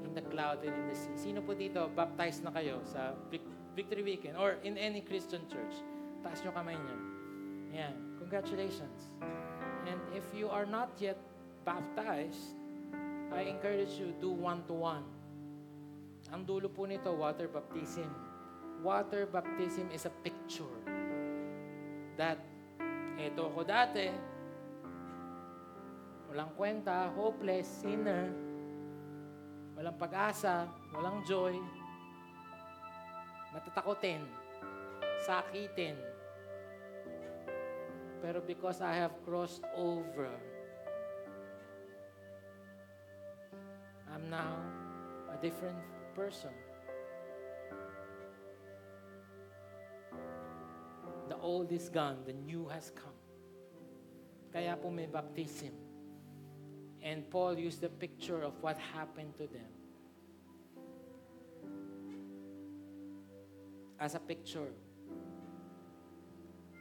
[0.08, 1.12] in the cloud and in the sea.
[1.20, 3.44] Sino po dito, baptized na kayo sa Vic-
[3.76, 5.76] Victory Weekend or in any Christian church?
[6.24, 7.11] Taas nyo kamay nyo.
[7.72, 7.96] Yan.
[8.20, 9.12] Congratulations.
[9.88, 11.18] And if you are not yet
[11.66, 12.56] baptized,
[13.32, 15.04] I encourage you, do one-to-one.
[16.32, 18.08] Ang dulo po nito, water baptism.
[18.84, 20.80] Water baptism is a picture
[22.20, 22.40] that
[23.18, 24.10] eto ako dati,
[26.32, 28.32] walang kwenta, hopeless, sinner,
[29.78, 31.56] walang pag-asa, walang joy,
[33.54, 34.24] matatakotin,
[35.24, 36.11] sakitin.
[38.22, 40.30] Pero because I have crossed over,
[44.14, 44.56] I'm now
[45.34, 45.82] a different
[46.16, 46.54] person.
[51.30, 53.18] The old is gone, the new has come.
[54.54, 55.74] Kaya po may baptism.
[57.02, 59.72] And Paul used the picture of what happened to them
[63.98, 64.70] as a picture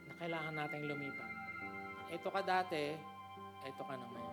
[0.08, 1.29] na kailangan nating lumipat.
[2.10, 2.98] Ito ka dati,
[3.62, 4.26] ito ka naman.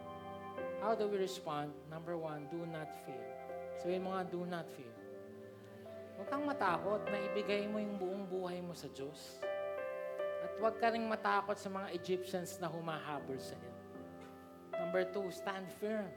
[0.82, 1.73] How do we respond?
[1.93, 3.25] Number one, do not fear.
[3.78, 4.93] Sabihin mo nga, do not fear.
[6.17, 9.38] Huwag kang matakot na ibigay mo yung buong buhay mo sa Diyos.
[10.41, 13.73] At huwag ka rin matakot sa mga Egyptians na humahabol sa iyo.
[14.78, 16.09] Number two, stand firm.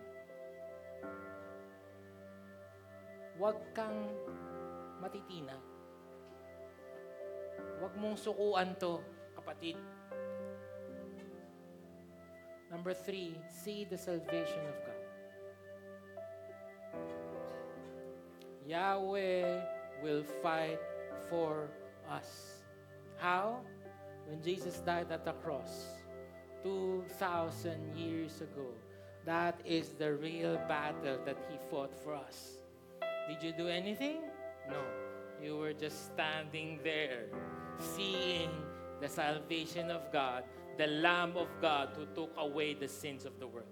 [3.37, 4.09] Huwag kang
[5.01, 5.61] matitinag.
[7.81, 9.05] Huwag mong sukuan to,
[9.37, 9.77] kapatid.
[12.71, 15.01] Number three, see the salvation of God.
[18.67, 19.61] Yahweh
[20.03, 20.79] will fight
[21.29, 21.69] for
[22.09, 22.63] us.
[23.17, 23.61] How?
[24.27, 25.87] When Jesus died at the cross
[26.63, 28.69] 2,000 years ago,
[29.25, 32.59] that is the real battle that He fought for us.
[33.29, 34.23] Did you do anything?
[34.69, 34.81] No.
[35.43, 37.27] You were just standing there,
[37.79, 38.51] seeing
[39.01, 40.45] the salvation of God,
[40.81, 43.69] the Lamb of God who took away the sins of the world.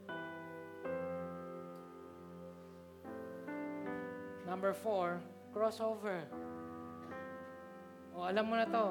[4.45, 5.17] Number four,
[5.49, 6.29] crossover.
[8.13, 8.87] O, alam mo na to.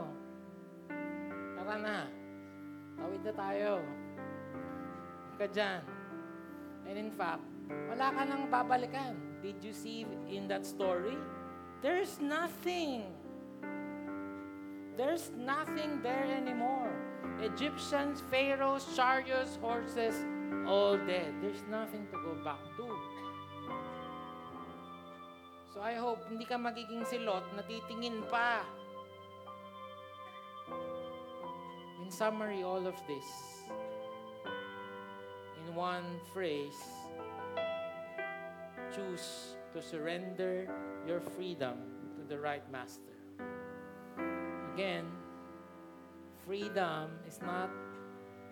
[1.61, 1.97] Tara na.
[2.97, 3.85] Tawid na tayo.
[3.85, 5.81] Huwag ka dyan.
[6.89, 9.13] And in fact, wala ka nang babalikan.
[9.45, 11.13] Did you see in that story?
[11.85, 13.13] There's nothing.
[14.97, 16.86] There's nothing there anymore.
[17.41, 20.15] Egyptians, pharaohs, chariots, horses,
[20.65, 21.33] all dead.
[21.41, 22.87] There's nothing to go back to.
[25.73, 28.65] So I hope hindi ka magiging silot na titingin pa.
[32.01, 33.29] In summary, all of this,
[35.61, 36.81] in one phrase,
[38.89, 40.65] choose to surrender
[41.05, 41.77] your freedom
[42.17, 43.13] to the right master.
[44.73, 45.05] Again,
[46.47, 47.69] freedom is not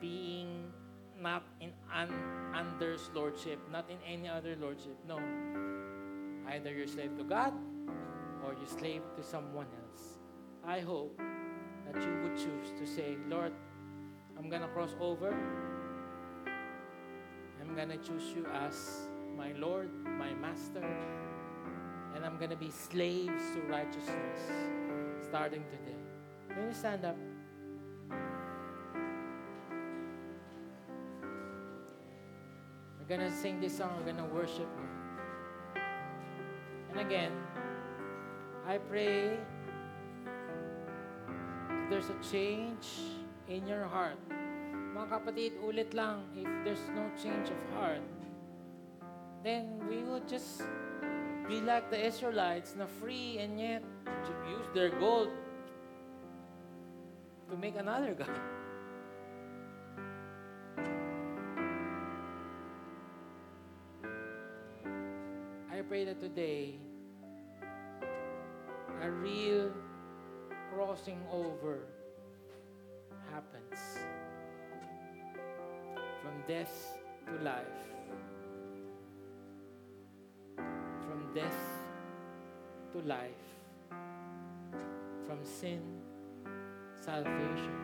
[0.02, 0.68] being
[1.22, 2.12] not in un,
[2.54, 4.98] under's lordship, not in any other lordship.
[5.08, 5.18] No.
[6.52, 7.54] Either you're slave to God
[8.44, 10.20] or you're slave to someone else.
[10.68, 11.18] I hope
[11.88, 13.54] that you would choose to say, Lord,
[14.38, 15.34] I'm gonna cross over.
[17.62, 20.86] I'm gonna choose you as my Lord, my Master,
[22.14, 24.42] and I'm gonna be slaves to righteousness
[25.28, 25.98] starting today.
[26.50, 27.35] Can you stand up?
[33.06, 34.90] We're gonna sing this song, we're gonna worship you.
[36.90, 37.32] And again,
[38.66, 39.38] I pray
[41.86, 44.18] there's a change in your heart.
[44.98, 48.02] Mga kapatid, ulit lang, if there's no change of heart,
[49.46, 50.66] then we will just
[51.46, 55.30] be like the Israelites na free and yet to use their gold
[57.50, 58.55] to make another God.
[65.88, 66.76] Pray that today
[69.04, 69.72] a real
[70.74, 71.80] crossing over
[73.32, 74.00] happens.
[76.24, 77.66] From death to life,
[80.56, 81.88] from death
[82.94, 83.46] to life,
[85.28, 85.82] from sin,
[87.00, 87.76] salvation,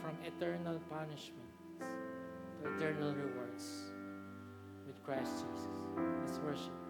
[0.00, 1.50] from eternal punishment
[1.80, 3.90] to eternal rewards.
[4.86, 5.68] With Christ Jesus.
[6.26, 6.89] Let's worship.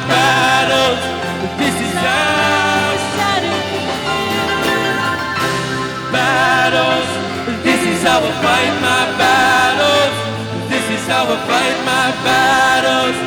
[11.11, 13.17] how I fight my battles.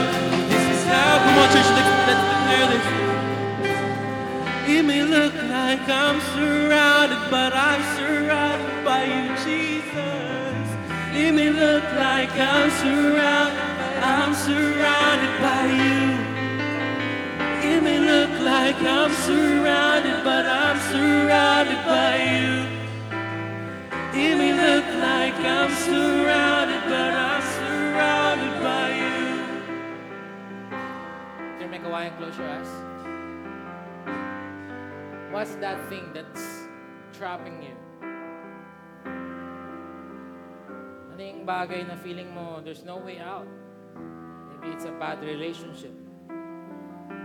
[0.48, 1.20] This is how.
[1.24, 2.86] Come on, church, let's, let's declare this.
[4.74, 10.66] It may look like I'm surrounded, but I'm surrounded by you, Jesus.
[11.12, 13.60] It may look like I'm surrounded,
[14.00, 16.00] I'm surrounded by you.
[17.70, 22.50] It may look like I'm surrounded, but I'm surrounded by you.
[24.24, 27.43] It may look like I'm surrounded, but I'm
[31.84, 32.72] Can you make a wine close your eyes?
[35.32, 36.68] What's that thing that's
[37.12, 37.76] trapping you?
[41.44, 43.44] anong bagay na feeling mo there's no way out.
[44.48, 45.92] Maybe it's a bad relationship.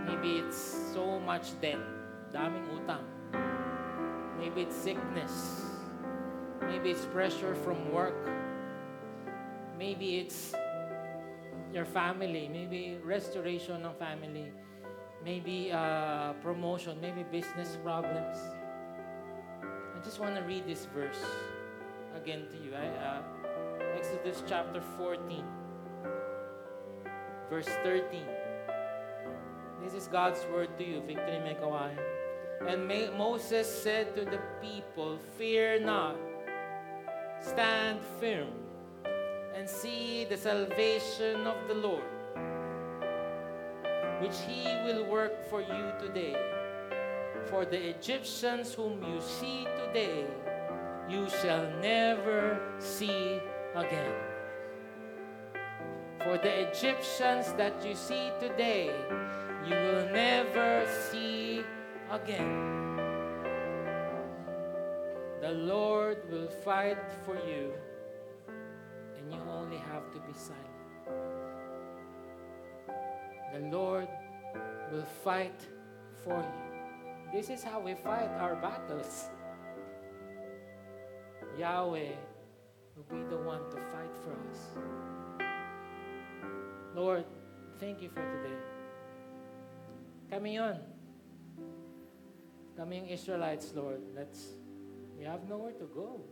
[0.04, 0.60] Maybe it's
[0.92, 1.80] so much debt.
[2.28, 3.00] Daming utang.
[4.36, 5.64] Maybe it's sickness.
[6.60, 8.28] Maybe it's pressure from work.
[9.80, 10.52] Maybe it's
[11.72, 12.48] your family.
[12.48, 14.52] Maybe restoration ng family.
[15.24, 17.00] Maybe uh, promotion.
[17.00, 18.38] Maybe business problems.
[19.62, 21.20] I just want to read this verse
[22.16, 22.72] again to you.
[22.74, 23.22] I, uh,
[23.96, 25.44] Exodus chapter 14,
[27.50, 28.24] verse 13.
[29.84, 31.92] This is God's word to you, Victory Mekawai.
[32.66, 36.16] And Moses said to the people, Fear not,
[37.40, 38.52] stand firm,
[39.54, 42.04] and see the salvation of the Lord,
[44.20, 46.36] which he will work for you today.
[47.46, 50.26] For the Egyptians whom you see today,
[51.08, 53.40] you shall never see
[53.74, 54.14] again.
[56.22, 58.90] For the Egyptians that you see today,
[59.66, 61.64] you will never see
[62.10, 62.70] again.
[65.40, 67.72] The Lord will fight for you,
[69.80, 70.66] have to be silent.
[73.52, 74.08] The Lord
[74.92, 75.60] will fight
[76.24, 76.70] for you.
[77.32, 79.30] This is how we fight our battles.
[81.58, 82.14] Yahweh
[82.96, 84.60] will be the one to fight for us.
[86.94, 87.24] Lord,
[87.78, 88.56] thank you for today.
[90.30, 90.78] Kami yon.
[92.76, 94.00] Kami yung Israelites, Lord.
[94.14, 94.56] Let's,
[95.18, 96.22] we have nowhere to go.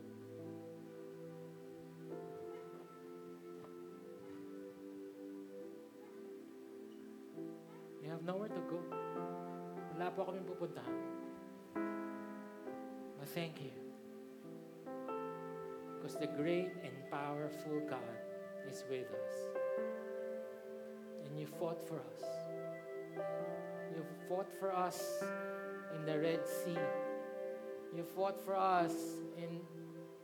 [8.19, 8.79] Have nowhere to go.
[9.95, 10.99] Wala po kami pupuntahan.
[13.15, 13.71] But thank you.
[15.95, 18.19] Because the great and powerful God
[18.67, 19.35] is with us.
[21.23, 22.23] And you fought for us.
[23.95, 25.23] You fought for us
[25.95, 26.79] in the Red Sea.
[27.95, 28.95] You fought for us
[29.39, 29.63] in,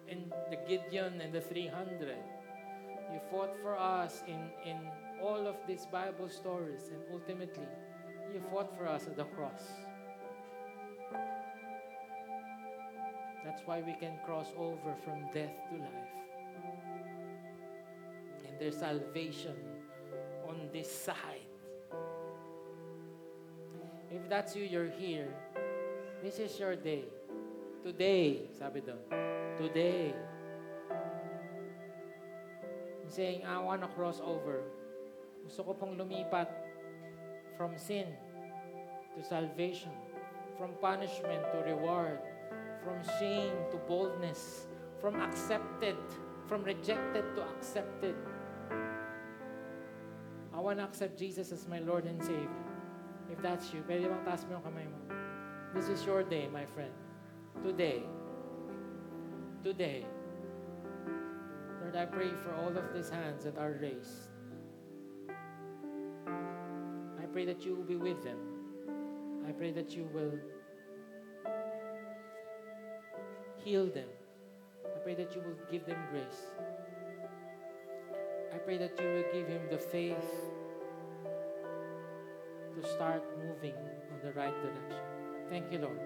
[0.08, 2.16] in the Gideon and the 300.
[3.12, 4.80] You fought for us in, in
[5.22, 6.91] all of these Bible stories.
[6.91, 7.68] And ultimately,
[8.36, 9.64] you fought for us at the cross.
[13.46, 16.12] That's why we can cross over from death to life.
[18.46, 19.56] And there's salvation
[20.50, 21.48] on this side.
[24.12, 25.32] If that's you, you're here.
[26.22, 27.06] This is your day.
[27.88, 29.00] Today, sabi doon.
[29.56, 30.12] Today.
[33.06, 34.68] He's saying, I want to cross over.
[35.48, 36.52] Gusto ko pong lumipat
[37.56, 38.25] from sin
[39.16, 39.91] to salvation,
[40.57, 42.20] from punishment to reward,
[42.84, 44.68] from shame to boldness,
[44.99, 45.95] from accepted,
[46.47, 48.16] from rejected to accepted.
[50.53, 52.49] I want to accept Jesus as my Lord and Savior.
[53.32, 54.99] If that's you, pwede bang taas mo yung kamay mo?
[55.74, 56.93] This is your day, my friend.
[57.66, 58.03] Today.
[59.63, 60.05] Today.
[61.82, 64.32] Lord, I pray for all of these hands that are raised.
[67.20, 68.55] I pray that you will be with them.
[69.48, 70.34] I pray that you will
[73.58, 74.10] heal them.
[74.86, 76.52] I pray that you will give them grace.
[78.54, 80.32] I pray that you will give him the faith
[82.76, 85.04] to start moving on the right direction.
[85.50, 86.00] Thank you, Lord.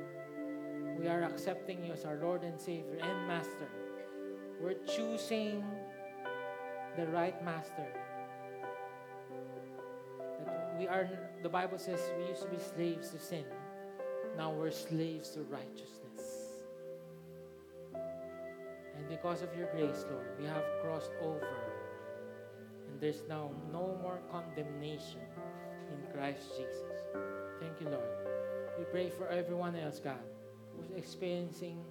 [0.99, 3.69] We are accepting you as our Lord and Savior and Master.
[4.61, 5.63] We're choosing
[6.97, 7.87] the right Master.
[10.79, 11.09] We are,
[11.43, 13.43] the Bible says we used to be slaves to sin.
[14.37, 16.53] Now we're slaves to righteousness.
[18.95, 21.45] And because of your grace, Lord, we have crossed over.
[22.87, 25.19] And there's now no more condemnation
[25.91, 27.03] in Christ Jesus.
[27.59, 28.09] Thank you, Lord.
[28.77, 30.23] We pray for everyone else, God,
[30.77, 31.83] who's experiencing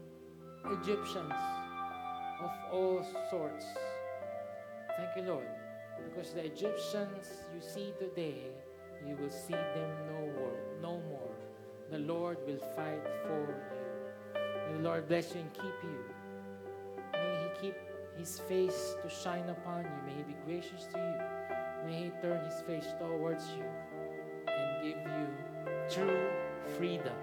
[0.65, 1.35] Egyptians
[2.41, 3.67] of all sorts.
[4.97, 5.47] Thank you, Lord.
[6.09, 8.45] Because the Egyptians you see today,
[9.07, 10.57] you will see them no more.
[10.81, 11.35] No more.
[11.91, 14.41] The Lord will fight for you.
[14.67, 16.05] May the Lord bless you and keep you.
[17.13, 17.77] May He keep
[18.17, 19.91] His face to shine upon you.
[20.07, 21.87] May He be gracious to you.
[21.87, 23.65] May He turn His face towards you
[24.49, 25.27] and give you
[25.91, 26.29] true
[26.77, 27.17] freedom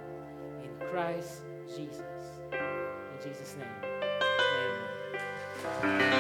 [0.64, 2.02] in Christ Jesus.
[2.52, 3.68] In Jesus' name.
[5.84, 6.15] Amen.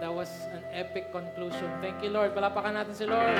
[0.00, 1.70] That was an epic conclusion.
[1.80, 2.34] Thank you, Lord.
[2.34, 3.36] Palapakan natin si Lord.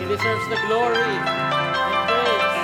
[0.00, 2.63] He deserves the glory and praise.